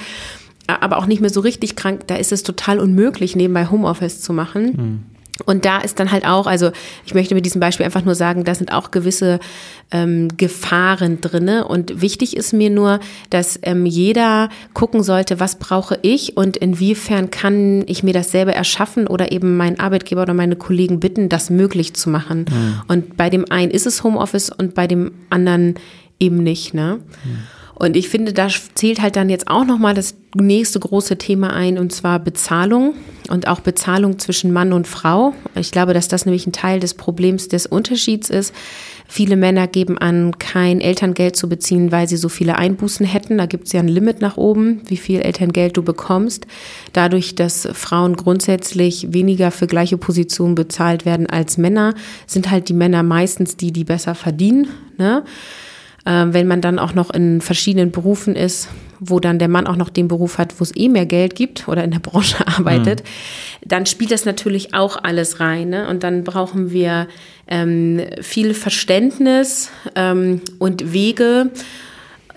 [0.66, 4.34] aber auch nicht mehr so richtig krank, da ist es total unmöglich, nebenbei Homeoffice zu
[4.34, 5.04] machen.
[5.46, 6.72] Und da ist dann halt auch, also
[7.06, 9.40] ich möchte mit diesem Beispiel einfach nur sagen, da sind auch gewisse
[9.92, 11.68] ähm, Gefahren drinne.
[11.68, 13.00] Und wichtig ist mir nur,
[13.32, 18.54] dass ähm, jeder gucken sollte, was brauche ich und inwiefern kann ich mir das selber
[18.54, 22.46] erschaffen oder eben meinen Arbeitgeber oder meine Kollegen bitten, das möglich zu machen.
[22.50, 22.82] Mhm.
[22.88, 25.76] Und bei dem einen ist es Homeoffice und bei dem anderen
[26.20, 26.76] eben nicht.
[26.76, 27.00] Ne?
[27.24, 27.38] Mhm.
[27.76, 31.78] Und ich finde, da zählt halt dann jetzt auch nochmal das nächste große Thema ein,
[31.78, 32.94] und zwar Bezahlung
[33.30, 35.34] und auch Bezahlung zwischen Mann und Frau.
[35.56, 38.54] Ich glaube, dass das nämlich ein Teil des Problems des Unterschieds ist.
[39.08, 43.38] Viele Männer geben an, kein Elterngeld zu beziehen, weil sie so viele Einbußen hätten.
[43.38, 46.48] Da gibt es ja ein Limit nach oben, wie viel Elterngeld du bekommst.
[46.94, 51.96] Dadurch, dass Frauen grundsätzlich weniger für gleiche Positionen bezahlt werden als Männer,
[52.28, 54.68] sind halt die Männer meistens die, die besser verdienen.
[54.98, 55.24] Ne?
[56.06, 58.68] Ähm, wenn man dann auch noch in verschiedenen Berufen ist,
[59.00, 61.68] wo dann der Mann auch noch den Beruf hat, wo es eh mehr Geld gibt
[61.68, 63.70] oder in der Branche arbeitet, mhm.
[63.70, 65.70] dann spielt das natürlich auch alles rein.
[65.70, 65.88] Ne?
[65.88, 67.08] Und dann brauchen wir
[67.48, 71.52] ähm, viel Verständnis ähm, und Wege.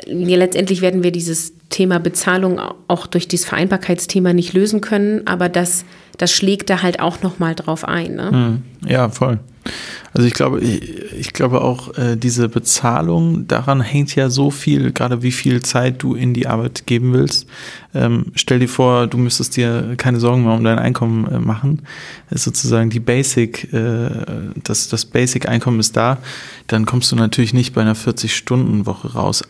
[0.06, 5.48] Ja, letztendlich werden wir dieses Thema Bezahlung auch durch dieses Vereinbarkeitsthema nicht lösen können, aber
[5.48, 5.84] das,
[6.16, 8.14] das schlägt da halt auch nochmal drauf ein.
[8.14, 8.30] Ne?
[8.32, 8.88] Mhm.
[8.88, 9.40] Ja, voll.
[10.12, 14.92] Also ich glaube, ich, ich glaube auch, äh, diese Bezahlung, daran hängt ja so viel,
[14.92, 17.48] gerade wie viel Zeit du in die Arbeit geben willst.
[17.94, 21.82] Ähm, stell dir vor, du müsstest dir keine Sorgen mehr um dein Einkommen äh, machen.
[22.30, 24.08] Ist sozusagen die Basic, äh,
[24.62, 26.18] das, das Basic-Einkommen ist da.
[26.68, 29.42] Dann kommst du natürlich nicht bei einer 40-Stunden-Woche raus.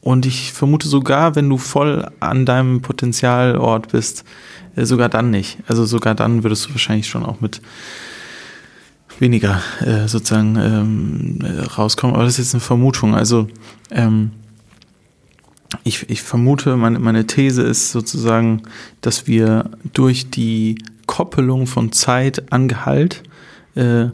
[0.00, 4.24] Und ich vermute sogar, wenn du voll an deinem Potenzialort bist,
[4.76, 5.58] äh, sogar dann nicht.
[5.66, 7.60] Also sogar dann würdest du wahrscheinlich schon auch mit
[9.18, 11.38] weniger äh, sozusagen ähm,
[11.76, 12.14] rauskommen.
[12.14, 13.14] Aber das ist jetzt eine Vermutung.
[13.14, 13.48] Also
[13.90, 14.30] ähm,
[15.84, 18.62] ich, ich vermute, meine, meine These ist sozusagen,
[19.02, 23.22] dass wir durch die Koppelung von Zeit an Gehalt
[23.74, 24.06] äh,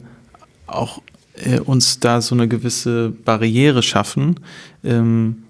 [0.67, 1.01] auch
[1.35, 4.41] äh, uns da so eine gewisse Barriere schaffen,
[4.85, 5.45] ähm,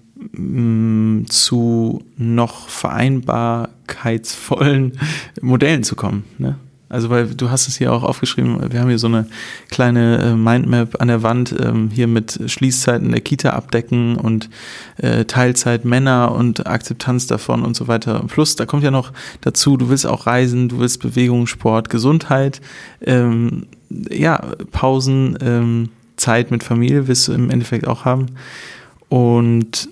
[1.27, 4.99] zu noch vereinbarkeitsvollen
[5.41, 6.25] Modellen zu kommen.
[6.37, 6.57] Ne?
[6.89, 9.27] Also weil du hast es hier auch aufgeschrieben, wir haben hier so eine
[9.69, 14.49] kleine äh, Mindmap an der Wand, ähm, hier mit Schließzeiten der Kita abdecken und
[14.97, 18.23] äh, Teilzeit Männer und Akzeptanz davon und so weiter.
[18.27, 22.61] Plus, da kommt ja noch dazu, du willst auch reisen, du willst Bewegung, Sport, Gesundheit,
[23.01, 28.27] ähm, ja, Pausen, ähm, Zeit mit Familie willst du im Endeffekt auch haben.
[29.09, 29.89] Und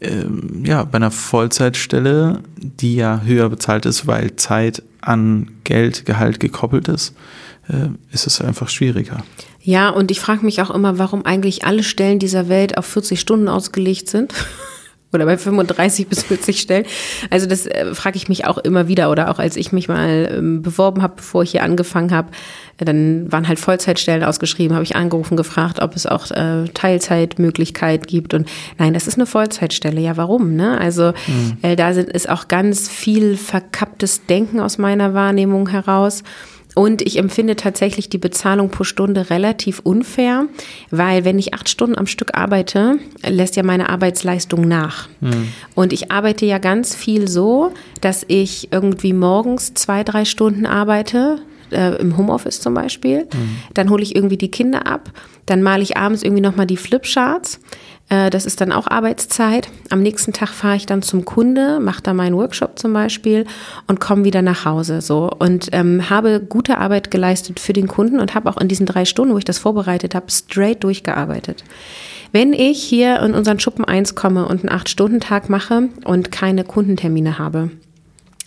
[0.00, 6.40] ähm, ja, bei einer Vollzeitstelle, die ja höher bezahlt ist, weil Zeit an Geld, Gehalt
[6.40, 7.14] gekoppelt ist,
[7.68, 9.18] äh, ist es einfach schwieriger.
[9.60, 13.18] Ja, und ich frage mich auch immer, warum eigentlich alle Stellen dieser Welt auf 40
[13.18, 14.34] Stunden ausgelegt sind.
[15.14, 16.84] Oder bei 35 bis 40 Stellen.
[17.30, 20.28] Also das äh, frage ich mich auch immer wieder oder auch als ich mich mal
[20.32, 22.30] ähm, beworben habe, bevor ich hier angefangen habe,
[22.78, 28.06] äh, dann waren halt Vollzeitstellen ausgeschrieben, habe ich angerufen, gefragt, ob es auch äh, Teilzeitmöglichkeit
[28.06, 28.48] gibt und
[28.78, 30.00] nein, das ist eine Vollzeitstelle.
[30.00, 30.54] Ja, warum?
[30.54, 30.78] Ne?
[30.78, 31.56] Also mhm.
[31.62, 36.22] äh, da sind, ist auch ganz viel verkapptes Denken aus meiner Wahrnehmung heraus.
[36.74, 40.46] Und ich empfinde tatsächlich die Bezahlung pro Stunde relativ unfair,
[40.90, 45.08] weil wenn ich acht Stunden am Stück arbeite, lässt ja meine Arbeitsleistung nach.
[45.20, 45.48] Mhm.
[45.74, 51.38] Und ich arbeite ja ganz viel so, dass ich irgendwie morgens zwei, drei Stunden arbeite,
[51.70, 53.24] äh, im Homeoffice zum Beispiel.
[53.24, 53.56] Mhm.
[53.74, 55.10] Dann hole ich irgendwie die Kinder ab.
[55.46, 57.60] Dann male ich abends irgendwie nochmal die Flipcharts.
[58.08, 59.68] Äh, das ist dann auch Arbeitszeit.
[59.90, 63.46] Am nächsten Tag fahre ich dann zum Kunde, mache da meinen Workshop zum Beispiel
[63.86, 65.00] und komme wieder nach Hause.
[65.00, 68.86] So und ähm, habe gute Arbeit geleistet für den Kunden und habe auch in diesen
[68.86, 71.64] drei Stunden, wo ich das vorbereitet habe, straight durchgearbeitet.
[72.32, 77.38] Wenn ich hier in unseren Schuppen 1 komme und einen 8-Stunden-Tag mache und keine Kundentermine
[77.38, 77.70] habe,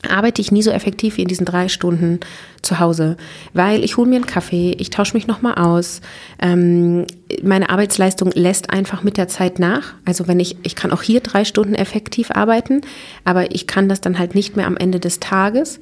[0.07, 2.19] arbeite ich nie so effektiv wie in diesen drei Stunden
[2.61, 3.17] zu Hause,
[3.53, 6.01] weil ich hole mir einen Kaffee, ich tausche mich nochmal aus.
[6.39, 7.05] Ähm,
[7.41, 9.93] meine Arbeitsleistung lässt einfach mit der Zeit nach.
[10.05, 12.81] Also wenn ich, ich kann auch hier drei Stunden effektiv arbeiten,
[13.25, 15.79] aber ich kann das dann halt nicht mehr am Ende des Tages.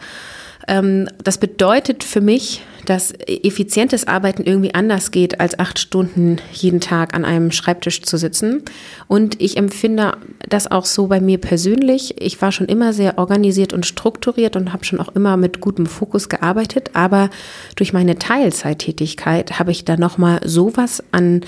[0.67, 6.81] Ähm, das bedeutet für mich, dass effizientes Arbeiten irgendwie anders geht, als acht Stunden jeden
[6.81, 8.63] Tag an einem Schreibtisch zu sitzen.
[9.07, 12.21] Und ich empfinde das auch so bei mir persönlich.
[12.21, 15.87] Ich war schon immer sehr organisiert und strukturiert und habe schon auch immer mit gutem
[15.87, 16.91] Fokus gearbeitet.
[16.93, 17.29] Aber
[17.75, 21.41] durch meine Teilzeittätigkeit habe ich da nochmal sowas an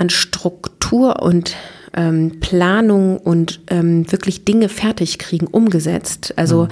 [0.00, 1.54] an Struktur und
[1.94, 6.34] ähm, Planung und ähm, wirklich Dinge fertig kriegen umgesetzt.
[6.36, 6.68] Also mhm.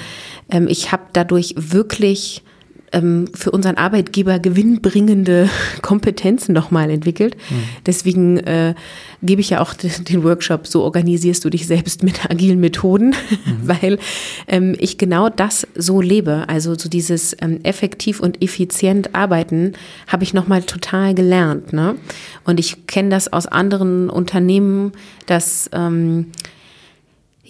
[0.51, 2.43] ähm, ich habe dadurch wirklich
[2.93, 5.49] ähm, für unseren Arbeitgeber gewinnbringende
[5.83, 7.37] Kompetenzen nochmal entwickelt.
[7.51, 7.55] Mhm.
[7.87, 8.75] Deswegen äh,
[9.23, 13.15] gebe ich ja auch den Workshop, so organisierst du dich selbst mit agilen Methoden, mhm.
[13.63, 13.99] weil
[14.47, 16.45] ähm, ich genau das so lebe.
[16.49, 19.73] Also so dieses ähm, effektiv und effizient arbeiten
[20.07, 21.73] habe ich nochmal total gelernt.
[21.73, 21.97] Ne?
[22.45, 24.93] Und ich kenne das aus anderen Unternehmen,
[25.27, 26.27] dass ähm,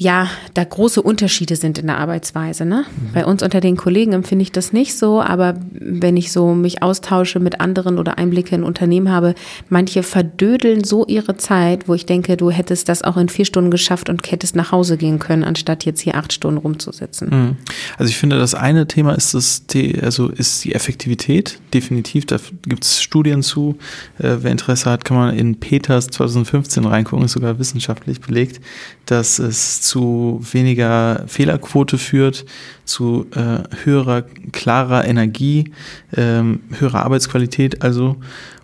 [0.00, 2.64] ja, da große Unterschiede sind in der Arbeitsweise.
[2.64, 2.84] Ne?
[2.88, 3.12] Mhm.
[3.14, 6.84] Bei uns unter den Kollegen empfinde ich das nicht so, aber wenn ich so mich
[6.84, 9.34] austausche mit anderen oder Einblicke in Unternehmen habe,
[9.68, 13.72] manche verdödeln so ihre Zeit, wo ich denke, du hättest das auch in vier Stunden
[13.72, 17.28] geschafft und hättest nach Hause gehen können, anstatt jetzt hier acht Stunden rumzusitzen.
[17.30, 17.56] Mhm.
[17.96, 19.64] Also ich finde, das eine Thema ist das,
[20.00, 22.24] also ist die Effektivität, definitiv.
[22.24, 23.76] Da gibt es Studien zu.
[24.18, 28.60] Äh, wer Interesse hat, kann man in Peters 2015 reingucken, ist sogar wissenschaftlich belegt,
[29.06, 32.44] dass es zu weniger Fehlerquote führt,
[32.84, 34.22] zu äh, höherer,
[34.52, 35.72] klarer Energie,
[36.16, 38.16] ähm, höherer Arbeitsqualität also.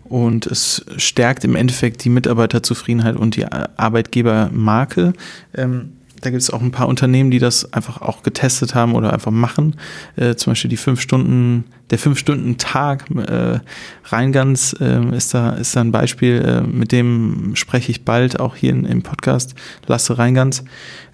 [0.04, 5.14] Und es stärkt im Endeffekt die Mitarbeiterzufriedenheit und die Arbeitgebermarke.
[5.54, 5.92] Ähm,
[6.24, 9.30] da gibt es auch ein paar Unternehmen, die das einfach auch getestet haben oder einfach
[9.30, 9.76] machen.
[10.16, 13.60] Äh, zum Beispiel die fünf Stunden, der fünf Stunden Tag äh,
[14.06, 16.40] Reingans äh, ist da ist da ein Beispiel.
[16.40, 19.54] Äh, mit dem spreche ich bald auch hier in, im Podcast.
[19.86, 20.64] Lasse Reingans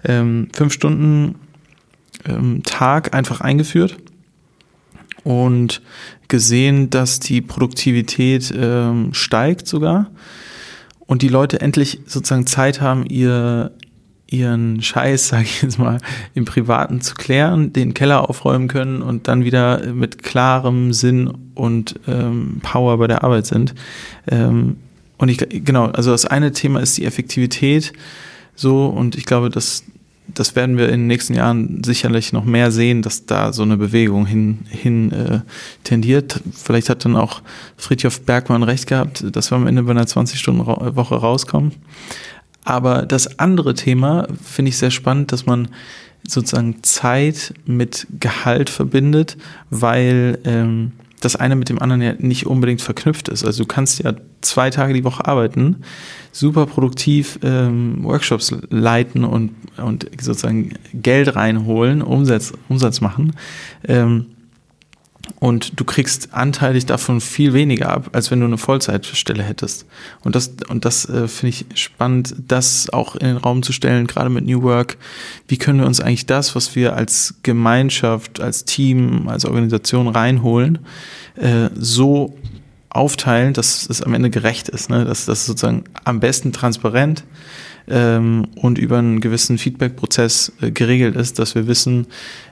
[0.05, 1.35] ähm, fünf Stunden
[2.25, 3.97] ähm, Tag einfach eingeführt
[5.25, 5.81] und
[6.29, 10.09] gesehen, dass die Produktivität ähm, steigt sogar
[11.05, 13.73] und die Leute endlich sozusagen Zeit haben, ihr
[14.31, 15.99] ihren Scheiß, sage ich jetzt mal,
[16.33, 21.99] im Privaten zu klären, den Keller aufräumen können und dann wieder mit klarem Sinn und
[22.07, 23.75] ähm, Power bei der Arbeit sind.
[24.27, 24.77] Ähm,
[25.17, 27.93] und ich, genau, also das eine Thema ist die Effektivität
[28.55, 29.83] so und ich glaube, dass
[30.33, 33.75] das werden wir in den nächsten Jahren sicherlich noch mehr sehen, dass da so eine
[33.75, 35.41] Bewegung hin, hin äh,
[35.83, 36.39] tendiert.
[36.53, 37.41] Vielleicht hat dann auch
[37.75, 41.73] Friedhof Bergmann recht gehabt, dass wir am Ende bei einer 20-Stunden-Woche rauskommen.
[42.63, 45.69] Aber das andere Thema finde ich sehr spannend, dass man
[46.27, 49.37] sozusagen Zeit mit Gehalt verbindet,
[49.69, 53.45] weil ähm, das eine mit dem anderen ja nicht unbedingt verknüpft ist.
[53.45, 55.77] Also du kannst ja zwei Tage die Woche arbeiten,
[56.31, 63.33] super produktiv ähm, Workshops leiten und, und sozusagen Geld reinholen, Umsatz, Umsatz machen.
[63.87, 64.25] Ähm,
[65.39, 69.85] und du kriegst anteilig davon viel weniger ab, als wenn du eine Vollzeitstelle hättest.
[70.23, 74.07] Und das, und das äh, finde ich spannend, das auch in den Raum zu stellen,
[74.07, 74.97] gerade mit New Work.
[75.47, 80.79] Wie können wir uns eigentlich das, was wir als Gemeinschaft, als Team, als Organisation reinholen,
[81.35, 82.37] äh, so
[82.89, 85.05] aufteilen, dass es am Ende gerecht ist, ne?
[85.05, 87.23] dass das sozusagen am besten transparent
[87.89, 92.07] ähm, und über einen gewissen Feedback-Prozess äh, geregelt ist, dass wir wissen,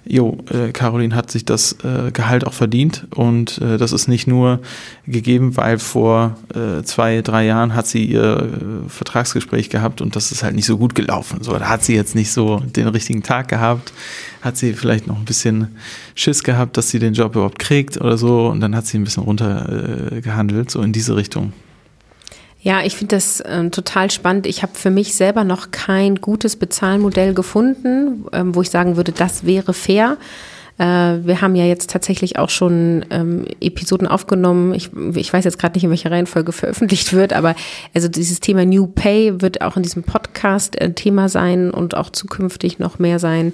[0.05, 4.27] jo, äh, Caroline hat sich das äh, Gehalt auch verdient und äh, das ist nicht
[4.27, 4.59] nur
[5.05, 10.31] gegeben, weil vor äh, zwei, drei Jahren hat sie ihr äh, Vertragsgespräch gehabt und das
[10.31, 11.43] ist halt nicht so gut gelaufen.
[11.43, 13.93] So, da hat sie jetzt nicht so den richtigen Tag gehabt,
[14.41, 15.75] hat sie vielleicht noch ein bisschen
[16.15, 19.03] Schiss gehabt, dass sie den Job überhaupt kriegt oder so und dann hat sie ein
[19.03, 21.53] bisschen runtergehandelt, so in diese Richtung.
[22.61, 24.45] Ja, ich finde das ähm, total spannend.
[24.45, 29.13] Ich habe für mich selber noch kein gutes Bezahlmodell gefunden, ähm, wo ich sagen würde,
[29.13, 30.17] das wäre fair.
[30.79, 34.73] Äh, wir haben ja jetzt tatsächlich auch schon ähm, Episoden aufgenommen.
[34.73, 37.53] Ich, ich weiß jetzt gerade nicht, in welcher Reihenfolge veröffentlicht wird, aber
[37.93, 42.09] also dieses Thema New Pay wird auch in diesem Podcast ein Thema sein und auch
[42.09, 43.51] zukünftig noch mehr sein,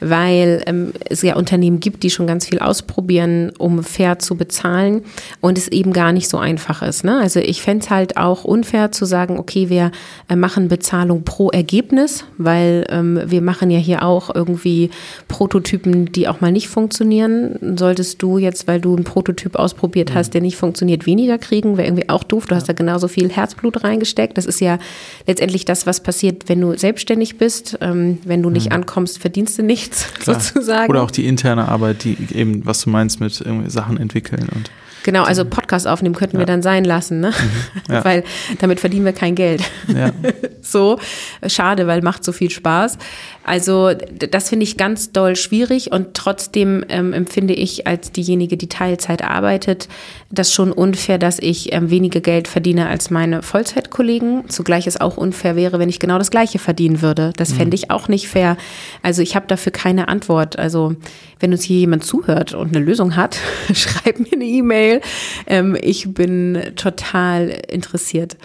[0.00, 5.02] weil ähm, es ja Unternehmen gibt, die schon ganz viel ausprobieren, um fair zu bezahlen
[5.42, 7.04] und es eben gar nicht so einfach ist.
[7.04, 7.18] Ne?
[7.18, 9.92] Also ich fände es halt auch unfair zu sagen, okay, wir
[10.30, 14.90] äh, machen Bezahlung pro Ergebnis, weil ähm, wir machen ja hier auch irgendwie
[15.28, 20.10] Prototypen, die auch mal nicht nicht funktionieren, solltest du jetzt, weil du einen Prototyp ausprobiert
[20.10, 20.14] mhm.
[20.14, 21.76] hast, der nicht funktioniert, weniger kriegen.
[21.76, 22.46] Wäre irgendwie auch doof.
[22.46, 24.38] Du hast da genauso viel Herzblut reingesteckt.
[24.38, 24.78] Das ist ja
[25.26, 27.78] letztendlich das, was passiert, wenn du selbstständig bist.
[27.80, 28.76] Ähm, wenn du nicht mhm.
[28.76, 30.38] ankommst, verdienst du nichts Klar.
[30.38, 30.88] sozusagen.
[30.88, 34.70] Oder auch die interne Arbeit, die eben, was du meinst mit Sachen entwickeln und
[35.04, 36.42] Genau, also Podcast aufnehmen könnten ja.
[36.42, 37.30] wir dann sein lassen, ne?
[37.30, 37.82] Mhm.
[37.92, 38.04] Ja.
[38.04, 38.24] weil
[38.60, 39.62] damit verdienen wir kein Geld.
[39.88, 40.12] Ja.
[40.62, 40.98] so,
[41.46, 42.96] schade, weil macht so viel Spaß.
[43.44, 48.68] Also das finde ich ganz doll schwierig und trotzdem ähm, empfinde ich als diejenige, die
[48.68, 49.88] Teilzeit arbeitet,
[50.30, 54.48] das schon unfair, dass ich ähm, weniger Geld verdiene als meine Vollzeitkollegen.
[54.48, 57.32] Zugleich es auch unfair wäre, wenn ich genau das Gleiche verdienen würde.
[57.36, 57.56] Das mhm.
[57.56, 58.56] fände ich auch nicht fair.
[59.02, 60.58] Also ich habe dafür keine Antwort.
[60.58, 60.94] Also
[61.40, 63.38] wenn uns hier jemand zuhört und eine Lösung hat,
[63.74, 65.00] schreib mir eine E-Mail.
[65.46, 68.36] Ähm, ich bin total interessiert.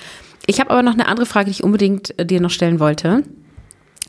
[0.48, 3.24] Ich habe aber noch eine andere Frage, die ich unbedingt äh, dir noch stellen wollte.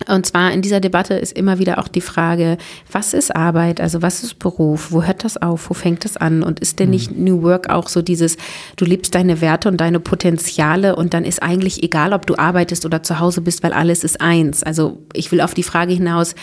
[0.07, 2.57] Und zwar in dieser Debatte ist immer wieder auch die Frage,
[2.91, 3.81] was ist Arbeit?
[3.81, 4.93] Also was ist Beruf?
[4.93, 5.69] Wo hört das auf?
[5.71, 6.43] Wo fängt das an?
[6.43, 8.37] Und ist denn nicht New Work auch so dieses,
[8.77, 12.87] du lebst deine Werte und deine Potenziale und dann ist eigentlich egal, ob du arbeitest
[12.87, 14.63] oder zu Hause bist, weil alles ist eins.
[14.63, 16.35] Also ich will auf die Frage hinaus,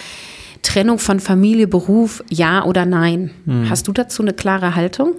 [0.65, 3.29] Trennung von Familie, Beruf, ja oder nein?
[3.45, 3.69] Hm.
[3.69, 5.13] Hast du dazu eine klare Haltung?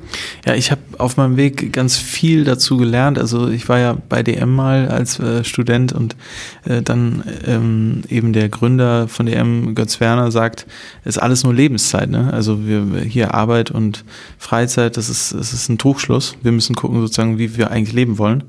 [0.45, 3.17] Ja, ich habe auf meinem Weg ganz viel dazu gelernt.
[3.17, 6.17] Also ich war ja bei DM mal als äh, Student und
[6.65, 10.67] äh, dann ähm, eben der Gründer von DM, Götz Werner, sagt,
[11.05, 12.11] es ist alles nur Lebenszeit.
[12.11, 12.33] Ne?
[12.33, 14.05] Also wir hier Arbeit und
[14.39, 16.37] Freizeit, das ist, das ist ein Trugschluss.
[16.43, 18.43] Wir müssen gucken sozusagen, wie wir eigentlich leben wollen.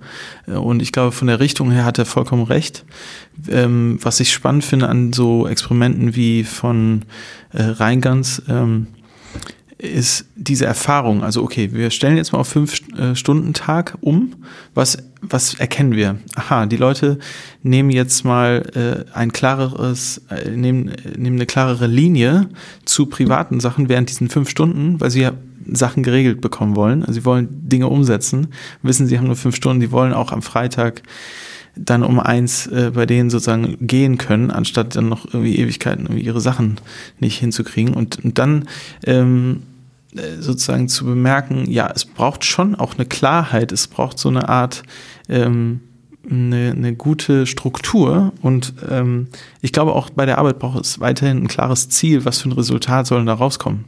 [0.48, 2.86] Äh, und ich glaube, von der Richtung her hat er vollkommen recht.
[3.50, 7.04] Ähm, was ich spannend finde an so Experimenten wie von
[7.54, 8.88] äh, Reingans, ähm,
[9.78, 11.23] ist diese Erfahrung.
[11.23, 14.34] Also okay, wir stellen jetzt mal auf fünf äh, Stunden Tag um.
[14.73, 16.17] Was was erkennen wir?
[16.36, 17.19] Aha, die Leute
[17.63, 22.50] nehmen jetzt mal äh, ein klareres, äh, nehmen, nehmen eine klarere Linie
[22.86, 25.34] zu privaten Sachen während diesen fünf Stunden, weil sie ja
[25.76, 27.02] Sachen geregelt bekommen wollen.
[27.02, 28.48] Also sie wollen Dinge umsetzen,
[28.82, 31.04] wissen, sie haben nur fünf Stunden, die wollen auch am Freitag
[31.76, 36.24] dann um eins äh, bei denen sozusagen gehen können, anstatt dann noch irgendwie Ewigkeiten irgendwie
[36.24, 36.80] ihre Sachen
[37.20, 37.94] nicht hinzukriegen.
[37.94, 38.68] Und, und dann
[39.06, 39.64] ähm,
[40.16, 44.50] äh, sozusagen zu bemerken, ja, es braucht schon auch eine Klarheit, es braucht so eine
[44.50, 44.84] Art
[45.30, 45.82] ähm,
[46.30, 49.28] eine, eine gute Struktur und ähm,
[49.62, 52.54] ich glaube auch bei der Arbeit braucht es weiterhin ein klares Ziel, was für ein
[52.54, 53.86] Resultat soll da rauskommen.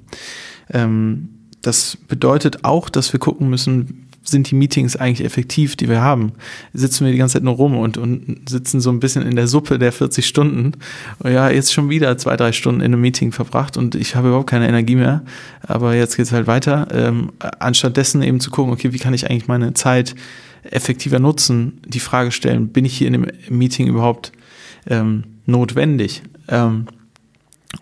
[0.72, 6.02] Ähm, das bedeutet auch, dass wir gucken müssen, sind die Meetings eigentlich effektiv, die wir
[6.02, 6.34] haben?
[6.74, 9.48] Sitzen wir die ganze Zeit nur rum und, und sitzen so ein bisschen in der
[9.48, 10.74] Suppe der 40 Stunden.
[11.20, 14.30] Und ja, jetzt schon wieder zwei, drei Stunden in einem Meeting verbracht und ich habe
[14.30, 15.24] überhaupt keine Energie mehr.
[15.62, 16.88] Aber jetzt geht es halt weiter.
[16.92, 20.16] Ähm, anstatt dessen eben zu gucken, okay, wie kann ich eigentlich meine Zeit
[20.64, 21.82] effektiver nutzen?
[21.86, 24.32] Die Frage stellen, bin ich hier in dem Meeting überhaupt
[24.88, 26.22] ähm, notwendig?
[26.48, 26.88] Ähm,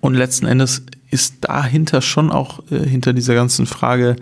[0.01, 4.15] und letzten Endes ist dahinter schon auch äh, hinter dieser ganzen Frage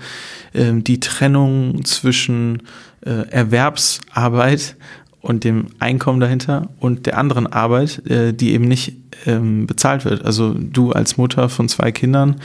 [0.54, 2.64] äh, die Trennung zwischen
[3.02, 4.76] äh, Erwerbsarbeit
[5.22, 8.94] und dem Einkommen dahinter und der anderen Arbeit, äh, die eben nicht
[9.26, 10.24] ähm, bezahlt wird.
[10.24, 12.36] Also du als Mutter von zwei Kindern,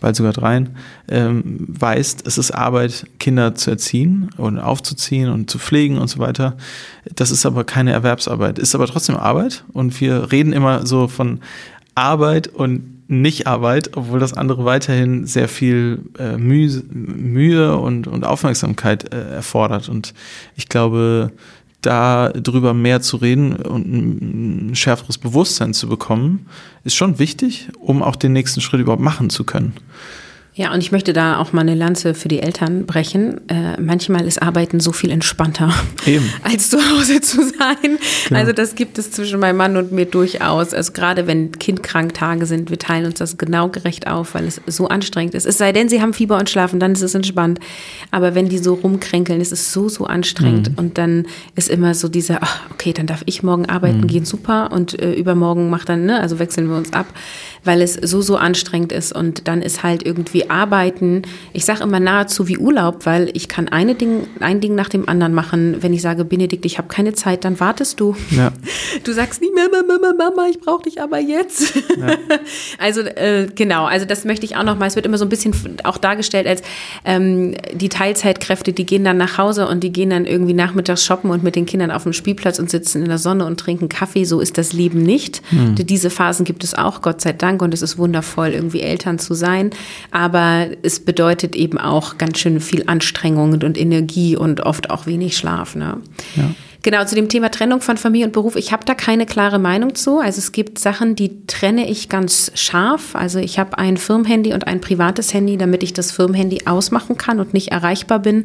[0.00, 0.70] bald sogar dreien,
[1.08, 6.18] ähm, weißt, es ist Arbeit, Kinder zu erziehen und aufzuziehen und zu pflegen und so
[6.18, 6.56] weiter.
[7.14, 11.40] Das ist aber keine Erwerbsarbeit, ist aber trotzdem Arbeit und wir reden immer so von
[11.94, 19.12] Arbeit und nicht-Arbeit, obwohl das andere weiterhin sehr viel äh, Mühe, Mühe und, und Aufmerksamkeit
[19.12, 19.88] äh, erfordert.
[19.88, 20.14] Und
[20.56, 21.32] ich glaube,
[21.82, 26.46] da drüber mehr zu reden und ein schärferes Bewusstsein zu bekommen,
[26.84, 29.72] ist schon wichtig, um auch den nächsten Schritt überhaupt machen zu können.
[30.52, 33.48] Ja, und ich möchte da auch mal eine Lanze für die Eltern brechen.
[33.48, 35.72] Äh, manchmal ist Arbeiten so viel entspannter,
[36.06, 36.28] Eben.
[36.42, 37.98] als zu Hause zu sein.
[38.28, 38.40] Genau.
[38.40, 40.74] Also das gibt es zwischen meinem Mann und mir durchaus.
[40.74, 44.88] Also gerade wenn Kindkranktage sind, wir teilen uns das genau gerecht auf, weil es so
[44.88, 45.46] anstrengend ist.
[45.46, 47.60] Es sei denn, sie haben Fieber und schlafen, dann ist es entspannt.
[48.10, 50.70] Aber wenn die so rumkränkeln, ist es so, so anstrengend.
[50.70, 50.78] Mhm.
[50.78, 54.06] Und dann ist immer so dieser, ach, okay, dann darf ich morgen arbeiten mhm.
[54.08, 54.72] gehen, super.
[54.72, 57.06] Und äh, übermorgen macht dann, ne, also wechseln wir uns ab,
[57.62, 59.12] weil es so, so anstrengend ist.
[59.12, 61.22] Und dann ist halt irgendwie wie Arbeiten,
[61.52, 65.08] ich sage immer nahezu wie Urlaub, weil ich kann eine Ding, ein Ding nach dem
[65.08, 65.76] anderen machen.
[65.80, 68.16] Wenn ich sage, Benedikt, ich habe keine Zeit, dann wartest du.
[68.30, 68.52] Ja.
[69.04, 71.74] Du sagst nie, Mama, Mama, Mama, ich brauche dich aber jetzt.
[71.98, 72.16] Ja.
[72.78, 74.86] Also äh, genau, also das möchte ich auch noch mal.
[74.86, 75.52] Es wird immer so ein bisschen
[75.84, 76.62] auch dargestellt als
[77.04, 81.30] ähm, die Teilzeitkräfte, die gehen dann nach Hause und die gehen dann irgendwie nachmittags shoppen
[81.30, 84.24] und mit den Kindern auf dem Spielplatz und sitzen in der Sonne und trinken Kaffee.
[84.24, 85.42] So ist das Leben nicht.
[85.50, 85.74] Hm.
[85.74, 89.34] Diese Phasen gibt es auch, Gott sei Dank, und es ist wundervoll, irgendwie Eltern zu
[89.34, 89.70] sein.
[90.10, 95.06] Aber aber es bedeutet eben auch ganz schön viel Anstrengung und Energie und oft auch
[95.06, 95.74] wenig Schlaf.
[95.74, 95.96] Ne?
[96.36, 96.50] Ja.
[96.82, 98.56] Genau, zu dem Thema Trennung von Familie und Beruf.
[98.56, 100.18] Ich habe da keine klare Meinung zu.
[100.18, 103.14] Also es gibt Sachen, die trenne ich ganz scharf.
[103.14, 107.38] Also ich habe ein Firmenhandy und ein privates Handy, damit ich das Firmenhandy ausmachen kann
[107.38, 108.44] und nicht erreichbar bin,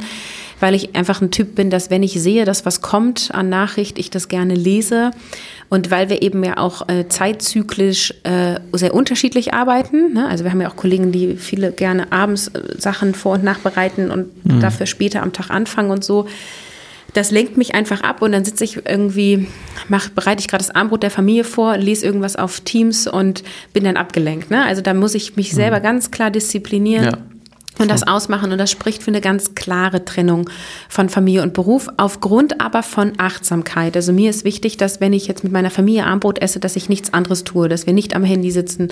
[0.60, 3.98] weil ich einfach ein Typ bin, dass wenn ich sehe, dass was kommt an Nachricht,
[3.98, 5.12] ich das gerne lese.
[5.70, 10.14] Und weil wir eben ja auch äh, zeitzyklisch äh, sehr unterschiedlich arbeiten.
[10.14, 10.28] Ne?
[10.28, 14.12] Also wir haben ja auch Kollegen, die viele gerne abends äh, Sachen vor- und nachbereiten
[14.12, 14.60] und mhm.
[14.60, 16.28] dafür später am Tag anfangen und so
[17.16, 19.48] das lenkt mich einfach ab und dann sitze ich irgendwie,
[19.88, 23.86] mach, bereite ich gerade das Armbrot der Familie vor, lese irgendwas auf Teams und bin
[23.86, 24.52] dann abgelenkt.
[24.52, 24.66] Ne?
[24.66, 25.84] Also da muss ich mich selber mhm.
[25.84, 27.06] ganz klar disziplinieren.
[27.06, 27.18] Ja
[27.80, 28.52] und das ausmachen.
[28.52, 30.50] Und das spricht für eine ganz klare Trennung
[30.90, 33.96] von Familie und Beruf, aufgrund aber von Achtsamkeit.
[33.96, 36.90] Also mir ist wichtig, dass wenn ich jetzt mit meiner Familie Armbrot esse, dass ich
[36.90, 38.90] nichts anderes tue, dass wir nicht am Handy sitzen,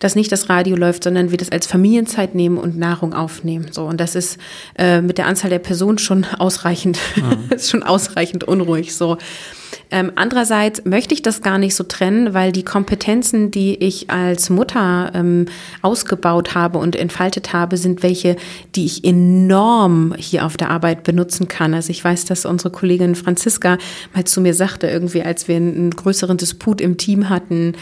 [0.00, 3.68] dass nicht das Radio läuft, sondern wir das als Familienzeit nehmen und Nahrung aufnehmen.
[3.70, 4.38] So, und das ist
[4.78, 7.50] äh, mit der Anzahl der Personen schon ausreichend, mhm.
[7.50, 8.94] ist schon ausreichend unruhig.
[8.94, 9.18] So.
[9.90, 14.50] Ähm, andererseits möchte ich das gar nicht so trennen, weil die Kompetenzen, die ich als
[14.50, 15.46] Mutter ähm,
[15.82, 18.36] ausgebaut habe und entfaltet habe, sind welche,
[18.74, 21.72] die ich enorm hier auf der Arbeit benutzen kann.
[21.72, 23.78] Also ich weiß, dass unsere Kollegin Franziska
[24.12, 27.74] mal zu mir sagte, irgendwie, als wir einen größeren Disput im Team hatten,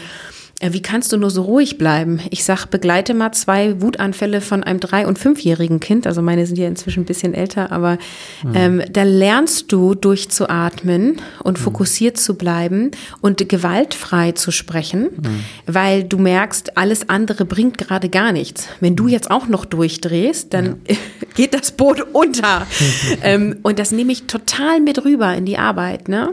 [0.61, 2.21] wie kannst du nur so ruhig bleiben?
[2.29, 6.07] Ich sag, begleite mal zwei Wutanfälle von einem drei- und fünfjährigen Kind.
[6.07, 7.97] Also meine sind ja inzwischen ein bisschen älter, aber
[8.41, 8.55] mhm.
[8.55, 11.63] ähm, da lernst du durchzuatmen und mhm.
[11.63, 15.43] fokussiert zu bleiben und gewaltfrei zu sprechen, mhm.
[15.67, 18.69] weil du merkst, alles andere bringt gerade gar nichts.
[18.79, 20.95] Wenn du jetzt auch noch durchdrehst, dann ja.
[21.35, 22.65] geht das Boot unter.
[23.23, 26.07] ähm, und das nehme ich total mit rüber in die Arbeit.
[26.07, 26.29] Ne?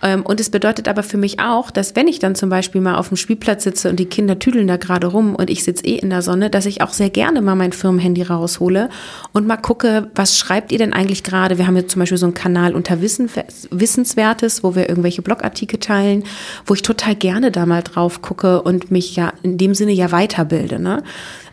[0.00, 2.94] Ähm, und es bedeutet aber für mich auch, dass wenn ich dann zum Beispiel mal
[2.94, 5.96] auf dem Spielplatz sitze und die Kinder tüdeln da gerade rum und ich sitze eh
[5.96, 8.88] in der Sonne, dass ich auch sehr gerne mal mein Firmenhandy raushole
[9.32, 11.58] und mal gucke, was schreibt ihr denn eigentlich gerade?
[11.58, 13.28] Wir haben jetzt zum Beispiel so einen Kanal unter Wissen,
[13.70, 16.24] Wissenswertes, wo wir irgendwelche Blogartikel teilen,
[16.66, 20.12] wo ich total gerne da mal drauf gucke und mich ja in dem Sinne ja
[20.12, 20.78] weiterbilde.
[20.78, 21.02] Ne?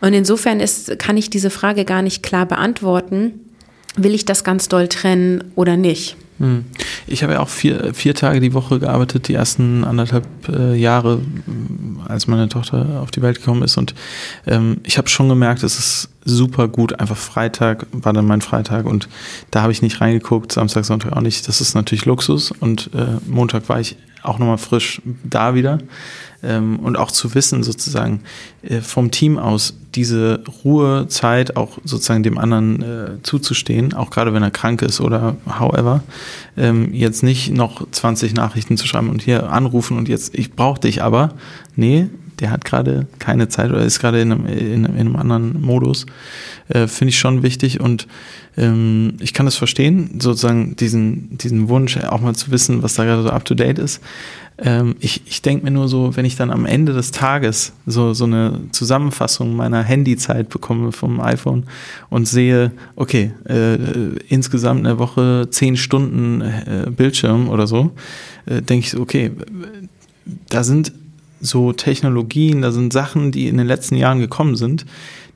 [0.00, 3.40] Und insofern ist, kann ich diese Frage gar nicht klar beantworten.
[3.96, 6.16] Will ich das ganz doll trennen oder nicht?
[6.38, 6.64] Hm.
[7.06, 11.20] Ich habe ja auch vier, vier Tage die Woche gearbeitet, die ersten anderthalb äh, Jahre,
[12.08, 13.76] als meine Tochter auf die Welt gekommen ist.
[13.76, 13.94] Und
[14.46, 16.98] ähm, ich habe schon gemerkt, es ist super gut.
[17.00, 19.08] Einfach Freitag war dann mein Freitag und
[19.50, 21.46] da habe ich nicht reingeguckt, Samstag, Sonntag auch nicht.
[21.48, 22.50] Das ist natürlich Luxus.
[22.50, 25.78] Und äh, Montag war ich auch nochmal frisch da wieder
[26.42, 28.20] ähm, und auch zu wissen sozusagen
[28.62, 34.42] äh, vom Team aus diese Ruhezeit auch sozusagen dem anderen äh, zuzustehen, auch gerade wenn
[34.42, 36.02] er krank ist oder however,
[36.56, 40.80] ähm, jetzt nicht noch 20 Nachrichten zu schreiben und hier anrufen und jetzt, ich brauche
[40.80, 41.34] dich aber.
[41.76, 42.08] Nee,
[42.40, 46.06] der hat gerade keine Zeit oder ist gerade in einem, in, in einem anderen Modus,
[46.68, 48.06] äh, finde ich schon wichtig und
[48.56, 53.04] ähm, ich kann das verstehen, sozusagen diesen, diesen Wunsch, auch mal zu wissen, was da
[53.04, 54.00] gerade so up to date ist.
[54.58, 58.12] Ähm, ich ich denke mir nur so, wenn ich dann am Ende des Tages so,
[58.12, 61.64] so eine Zusammenfassung meiner Handyzeit bekomme vom iPhone
[62.10, 63.76] und sehe, okay, äh,
[64.28, 67.92] insgesamt eine Woche zehn Stunden äh, Bildschirm oder so,
[68.46, 69.32] äh, denke ich so, okay,
[70.50, 70.92] da sind
[71.42, 74.86] so Technologien, da sind Sachen, die in den letzten Jahren gekommen sind,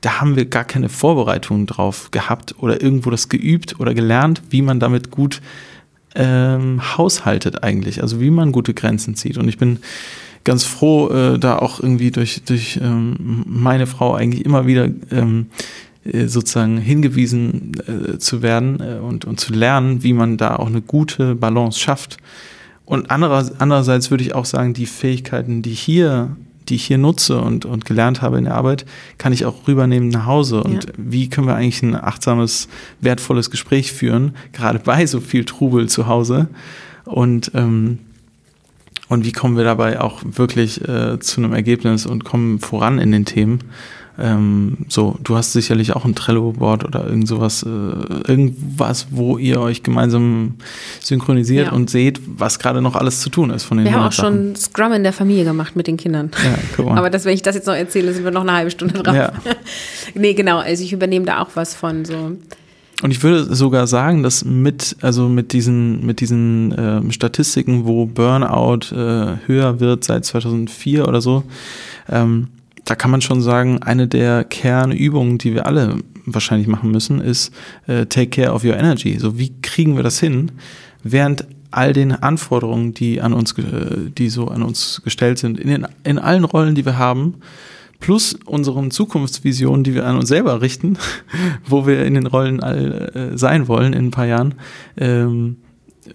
[0.00, 4.62] da haben wir gar keine Vorbereitung drauf gehabt oder irgendwo das geübt oder gelernt, wie
[4.62, 5.42] man damit gut
[6.14, 9.36] ähm, haushaltet eigentlich, also wie man gute Grenzen zieht.
[9.36, 9.80] Und ich bin
[10.44, 15.46] ganz froh, äh, da auch irgendwie durch, durch ähm, meine Frau eigentlich immer wieder ähm,
[16.04, 20.68] äh, sozusagen hingewiesen äh, zu werden äh, und, und zu lernen, wie man da auch
[20.68, 22.18] eine gute Balance schafft
[22.86, 26.36] und andererseits würde ich auch sagen, die Fähigkeiten, die hier
[26.68, 28.86] die ich hier nutze und, und gelernt habe in der Arbeit,
[29.18, 30.62] kann ich auch rübernehmen nach Hause.
[30.62, 30.92] Und ja.
[30.96, 32.68] wie können wir eigentlich ein achtsames,
[33.00, 36.48] wertvolles Gespräch führen, gerade bei so viel Trubel zu Hause?
[37.04, 38.00] Und, ähm,
[39.08, 43.12] und wie kommen wir dabei auch wirklich äh, zu einem Ergebnis und kommen voran in
[43.12, 43.60] den Themen?
[44.18, 49.60] Ähm, so, du hast sicherlich auch ein Trello-Board oder irgend sowas, äh, irgendwas, wo ihr
[49.60, 50.54] euch gemeinsam
[51.00, 51.72] synchronisiert ja.
[51.72, 54.56] und seht, was gerade noch alles zu tun ist von den Wir haben auch schon
[54.56, 56.30] Scrum in der Familie gemacht mit den Kindern.
[56.78, 56.86] Ja.
[56.96, 59.14] Aber das, wenn ich das jetzt noch erzähle, sind wir noch eine halbe Stunde dran.
[59.14, 59.32] Ja.
[60.14, 62.32] nee, genau, also ich übernehme da auch was von so.
[63.02, 68.06] Und ich würde sogar sagen, dass mit, also mit diesen, mit diesen äh, Statistiken, wo
[68.06, 71.44] Burnout äh, höher wird seit 2004 oder so,
[72.08, 72.48] ähm,
[72.86, 77.52] da kann man schon sagen, eine der Kernübungen, die wir alle wahrscheinlich machen müssen, ist
[77.86, 79.18] äh, Take Care of Your Energy.
[79.18, 80.52] So wie kriegen wir das hin,
[81.02, 85.86] während all den Anforderungen, die an uns, die so an uns gestellt sind, in, den,
[86.04, 87.34] in allen Rollen, die wir haben,
[87.98, 90.96] plus unseren Zukunftsvisionen, die wir an uns selber richten,
[91.66, 94.54] wo wir in den Rollen all äh, sein wollen in ein paar Jahren.
[94.96, 95.56] Ähm,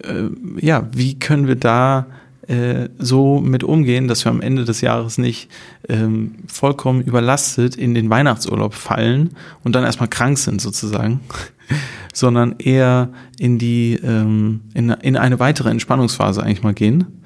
[0.03, 0.29] äh,
[0.65, 2.07] ja, wie können wir da
[2.51, 5.49] äh, so mit umgehen, dass wir am Ende des Jahres nicht
[5.87, 9.29] ähm, vollkommen überlastet in den Weihnachtsurlaub fallen
[9.63, 11.21] und dann erstmal krank sind sozusagen,
[12.13, 17.23] sondern eher in die ähm, in, in eine weitere Entspannungsphase eigentlich mal gehen.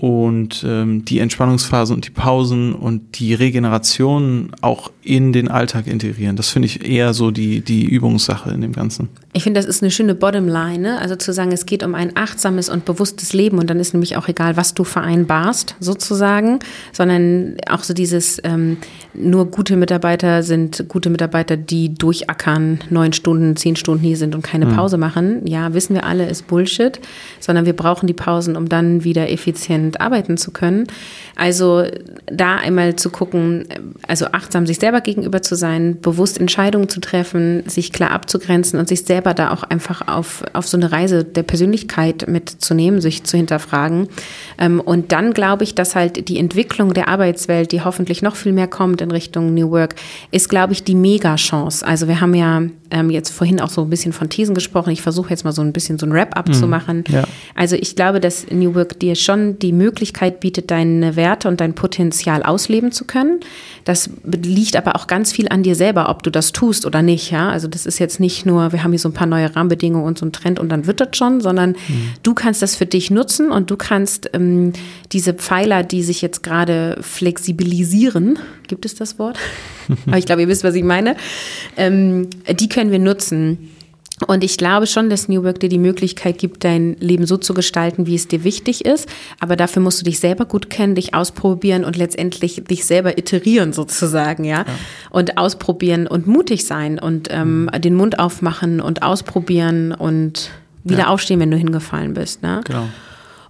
[0.00, 6.36] Und ähm, die Entspannungsphasen und die Pausen und die Regeneration auch in den Alltag integrieren.
[6.36, 9.10] Das finde ich eher so die, die Übungssache in dem Ganzen.
[9.34, 10.98] Ich finde, das ist eine schöne Bottomline, ne?
[10.98, 14.16] also zu sagen, es geht um ein achtsames und bewusstes Leben und dann ist nämlich
[14.16, 16.60] auch egal, was du vereinbarst sozusagen,
[16.92, 18.78] sondern auch so dieses, ähm,
[19.12, 24.42] nur gute Mitarbeiter sind gute Mitarbeiter, die durchackern, neun Stunden, zehn Stunden hier sind und
[24.42, 24.76] keine mhm.
[24.76, 25.46] Pause machen.
[25.46, 27.00] Ja, wissen wir alle, ist Bullshit,
[27.38, 30.86] sondern wir brauchen die Pausen, um dann wieder effizient arbeiten zu können.
[31.36, 31.84] Also
[32.26, 33.66] da einmal zu gucken,
[34.06, 38.88] also achtsam sich selber gegenüber zu sein, bewusst Entscheidungen zu treffen, sich klar abzugrenzen und
[38.88, 43.36] sich selber da auch einfach auf, auf so eine Reise der Persönlichkeit mitzunehmen, sich zu
[43.36, 44.08] hinterfragen.
[44.58, 48.52] Ähm, und dann glaube ich, dass halt die Entwicklung der Arbeitswelt, die hoffentlich noch viel
[48.52, 49.94] mehr kommt in Richtung New Work,
[50.30, 51.86] ist, glaube ich, die Mega-Chance.
[51.86, 54.90] Also wir haben ja ähm, jetzt vorhin auch so ein bisschen von Thesen gesprochen.
[54.90, 56.52] Ich versuche jetzt mal so ein bisschen so ein Wrap-up mhm.
[56.52, 57.04] zu machen.
[57.08, 57.24] Ja.
[57.54, 61.74] Also ich glaube, dass New Work dir schon die Möglichkeit bietet, deine Werte und dein
[61.74, 63.40] Potenzial ausleben zu können.
[63.84, 67.30] Das liegt aber auch ganz viel an dir selber, ob du das tust oder nicht.
[67.30, 67.48] Ja?
[67.48, 70.18] Also das ist jetzt nicht nur, wir haben hier so ein paar neue Rahmenbedingungen und
[70.18, 72.10] so ein Trend und dann wird das schon, sondern mhm.
[72.22, 74.72] du kannst das für dich nutzen und du kannst ähm,
[75.12, 79.38] diese Pfeiler, die sich jetzt gerade flexibilisieren, gibt es das Wort?
[80.06, 81.16] aber ich glaube, ihr wisst, was ich meine,
[81.76, 83.70] ähm, die können wir nutzen
[84.26, 87.54] und ich glaube schon, dass New Work dir die Möglichkeit gibt, dein Leben so zu
[87.54, 89.08] gestalten, wie es dir wichtig ist.
[89.40, 93.72] Aber dafür musst du dich selber gut kennen, dich ausprobieren und letztendlich dich selber iterieren
[93.72, 94.58] sozusagen, ja.
[94.58, 94.66] ja.
[95.08, 97.80] Und ausprobieren und mutig sein und ähm, mhm.
[97.80, 100.50] den Mund aufmachen und ausprobieren und
[100.84, 101.06] wieder ja.
[101.08, 102.42] aufstehen, wenn du hingefallen bist.
[102.42, 102.60] Ne?
[102.64, 102.88] Genau.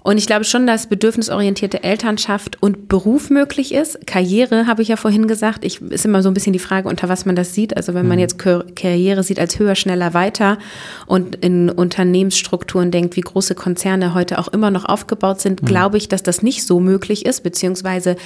[0.03, 4.07] Und ich glaube schon, dass bedürfnisorientierte Elternschaft und Beruf möglich ist.
[4.07, 5.65] Karriere, habe ich ja vorhin gesagt.
[5.65, 7.77] Ich, ist immer so ein bisschen die Frage, unter was man das sieht.
[7.77, 8.23] Also wenn man mhm.
[8.23, 10.59] jetzt Karriere sieht als höher, schneller, weiter
[11.07, 15.67] und in Unternehmensstrukturen denkt, wie große Konzerne heute auch immer noch aufgebaut sind, mhm.
[15.67, 18.17] glaube ich, dass das nicht so möglich ist, beziehungsweise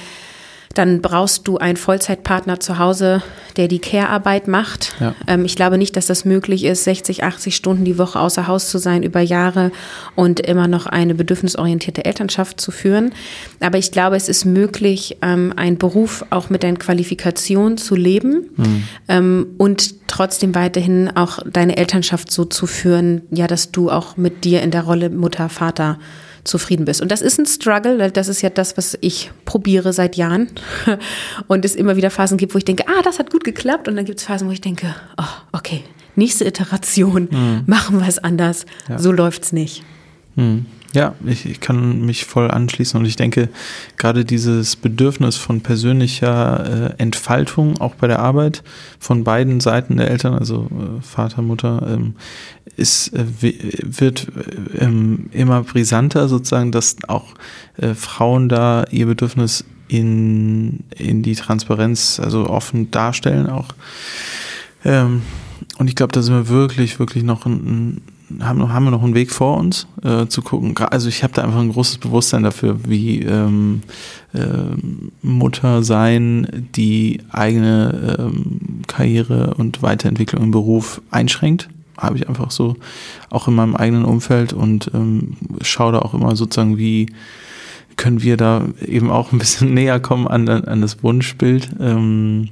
[0.75, 3.23] dann brauchst du einen Vollzeitpartner zu Hause,
[3.57, 4.93] der die Care-Arbeit macht.
[4.99, 5.15] Ja.
[5.27, 8.69] Ähm, ich glaube nicht, dass das möglich ist, 60, 80 Stunden die Woche außer Haus
[8.69, 9.71] zu sein über Jahre
[10.15, 13.13] und immer noch eine bedürfnisorientierte Elternschaft zu führen.
[13.61, 18.49] Aber ich glaube, es ist möglich, ähm, einen Beruf auch mit deinen Qualifikationen zu leben
[18.57, 18.83] mhm.
[19.07, 24.43] ähm, und trotzdem weiterhin auch deine Elternschaft so zu führen, ja, dass du auch mit
[24.43, 25.97] dir in der Rolle Mutter, Vater
[26.45, 27.01] zufrieden bist.
[27.01, 30.49] Und das ist ein Struggle, weil das ist ja das, was ich probiere seit Jahren.
[31.47, 33.87] Und es immer wieder Phasen gibt, wo ich denke, ah, das hat gut geklappt.
[33.87, 35.83] Und dann gibt es Phasen, wo ich denke, oh, okay,
[36.15, 37.63] nächste Iteration, mhm.
[37.65, 38.65] machen wir es anders.
[38.87, 38.99] Ja.
[38.99, 39.83] So läuft's nicht.
[40.35, 40.67] Mhm.
[40.95, 43.49] Ja, ich, ich kann mich voll anschließen und ich denke,
[43.97, 48.63] gerade dieses Bedürfnis von persönlicher äh, Entfaltung, auch bei der Arbeit
[48.97, 52.15] von beiden Seiten der Eltern, also äh, Vater, Mutter, ähm,
[52.77, 53.25] ist, äh,
[53.83, 54.27] wird
[54.79, 57.33] ähm, immer brisanter sozusagen, dass auch
[57.75, 63.67] äh, Frauen da ihr Bedürfnis in, in die Transparenz, also offen darstellen auch.
[64.85, 65.23] Ähm,
[65.77, 68.01] und ich glaube, da sind wir wirklich, wirklich noch ein,
[68.39, 70.75] haben, haben wir noch einen Weg vor uns, äh, zu gucken.
[70.77, 73.81] Also ich habe da einfach ein großes Bewusstsein dafür, wie ähm,
[74.33, 74.39] äh,
[75.21, 81.69] Mutter sein die eigene ähm, Karriere und Weiterentwicklung im Beruf einschränkt.
[81.97, 82.75] Habe ich einfach so
[83.29, 87.07] auch in meinem eigenen Umfeld und ähm, schaue da auch immer sozusagen, wie
[87.95, 91.69] können wir da eben auch ein bisschen näher kommen an, an das Wunschbild.
[91.79, 92.49] Ähm,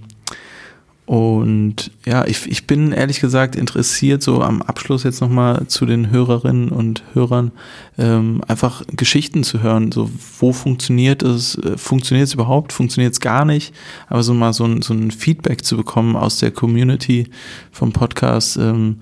[1.06, 6.10] und ja, ich, ich bin ehrlich gesagt interessiert, so am Abschluss jetzt nochmal zu den
[6.10, 7.52] Hörerinnen und Hörern,
[7.98, 9.92] ähm, einfach Geschichten zu hören.
[9.92, 11.56] So, wo funktioniert es?
[11.58, 12.72] Äh, funktioniert es überhaupt?
[12.72, 13.74] Funktioniert es gar nicht?
[14.08, 17.28] Aber so mal so ein, so ein Feedback zu bekommen aus der Community
[17.72, 18.56] vom Podcast.
[18.56, 19.00] Ähm,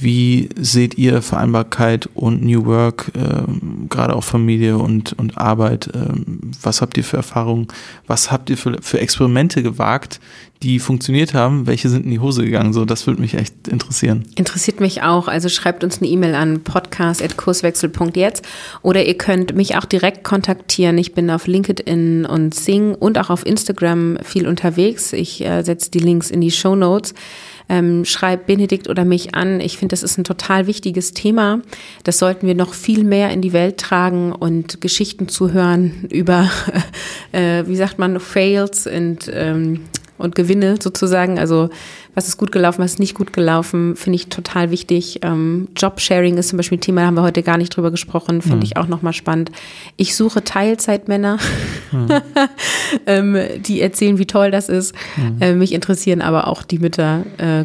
[0.00, 5.90] wie seht ihr Vereinbarkeit und New Work, ähm, gerade auch Familie und, und Arbeit?
[5.92, 7.66] Ähm, was habt ihr für Erfahrungen?
[8.06, 10.20] Was habt ihr für, für Experimente gewagt,
[10.62, 11.66] die funktioniert haben?
[11.66, 12.72] Welche sind in die Hose gegangen?
[12.72, 14.24] So, das würde mich echt interessieren.
[14.36, 15.26] Interessiert mich auch.
[15.26, 18.46] Also schreibt uns eine E-Mail an podcast.kurswechsel.jetzt
[18.82, 20.96] oder ihr könnt mich auch direkt kontaktieren.
[20.98, 25.12] Ich bin auf LinkedIn und Sing und auch auf Instagram viel unterwegs.
[25.12, 27.14] Ich äh, setze die Links in die Show Notes
[27.68, 29.60] ähm, schreibt Benedikt oder mich an.
[29.60, 31.60] Ich finde, das ist ein total wichtiges Thema.
[32.04, 36.50] Das sollten wir noch viel mehr in die Welt tragen und Geschichten zu hören über,
[37.32, 39.80] äh, wie sagt man, Fails und, ähm,
[40.16, 41.38] und Gewinne sozusagen.
[41.38, 41.70] Also
[42.14, 45.20] was ist gut gelaufen, was ist nicht gut gelaufen, finde ich total wichtig.
[45.22, 48.42] Ähm, Jobsharing ist zum Beispiel ein Thema, da haben wir heute gar nicht drüber gesprochen,
[48.42, 48.62] finde mhm.
[48.62, 49.52] ich auch nochmal spannend.
[49.96, 51.38] Ich suche Teilzeitmänner.
[51.92, 52.08] mhm.
[53.06, 54.94] ähm, die erzählen, wie toll das ist.
[55.16, 55.36] Mhm.
[55.40, 57.24] Äh, mich interessieren aber auch die Mütter.
[57.38, 57.64] Äh,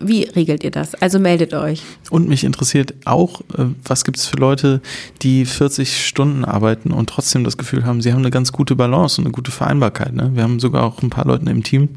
[0.00, 0.94] wie regelt ihr das?
[0.96, 1.82] Also meldet euch.
[2.10, 4.80] Und mich interessiert auch, äh, was gibt es für Leute,
[5.22, 9.20] die 40 Stunden arbeiten und trotzdem das Gefühl haben, sie haben eine ganz gute Balance
[9.20, 10.12] und eine gute Vereinbarkeit.
[10.12, 10.32] Ne?
[10.34, 11.90] Wir haben sogar auch ein paar Leute im Team,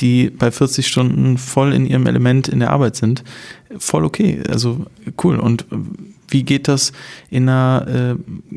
[0.00, 3.24] die bei 40 Stunden voll in ihrem Element in der Arbeit sind,
[3.78, 4.42] voll okay.
[4.48, 4.86] Also
[5.22, 5.38] cool.
[5.38, 5.66] Und
[6.28, 6.92] wie geht das
[7.30, 8.14] in einer äh,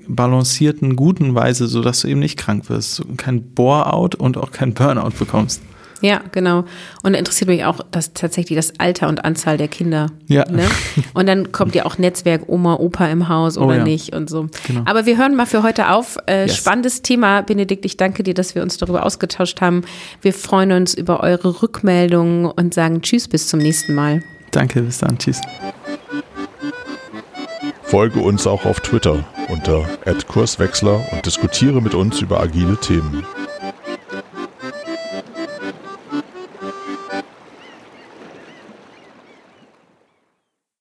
[0.08, 5.12] balancierten, guten Weise, sodass du eben nicht krank wirst, kein Bore-out und auch kein Burnout
[5.18, 5.62] bekommst?
[6.02, 6.66] Ja, genau.
[7.04, 10.08] Und interessiert mich auch das, tatsächlich das Alter und Anzahl der Kinder.
[10.28, 10.50] Ja.
[10.50, 10.68] Ne?
[11.14, 13.84] Und dann kommt ja auch Netzwerk Oma, Opa im Haus oh oder oh ja.
[13.84, 14.48] nicht und so.
[14.68, 14.82] Genau.
[14.86, 16.18] Aber wir hören mal für heute auf.
[16.26, 16.58] Äh, yes.
[16.58, 17.86] Spannendes Thema, Benedikt.
[17.86, 19.84] Ich danke dir, dass wir uns darüber ausgetauscht haben.
[20.22, 24.24] Wir freuen uns über eure Rückmeldungen und sagen Tschüss, bis zum nächsten Mal.
[24.52, 25.18] Danke, bis dann.
[25.18, 25.40] Tschüss.
[27.84, 29.86] Folge uns auch auf Twitter unter
[30.28, 33.26] @kurswechsler und diskutiere mit uns über agile Themen.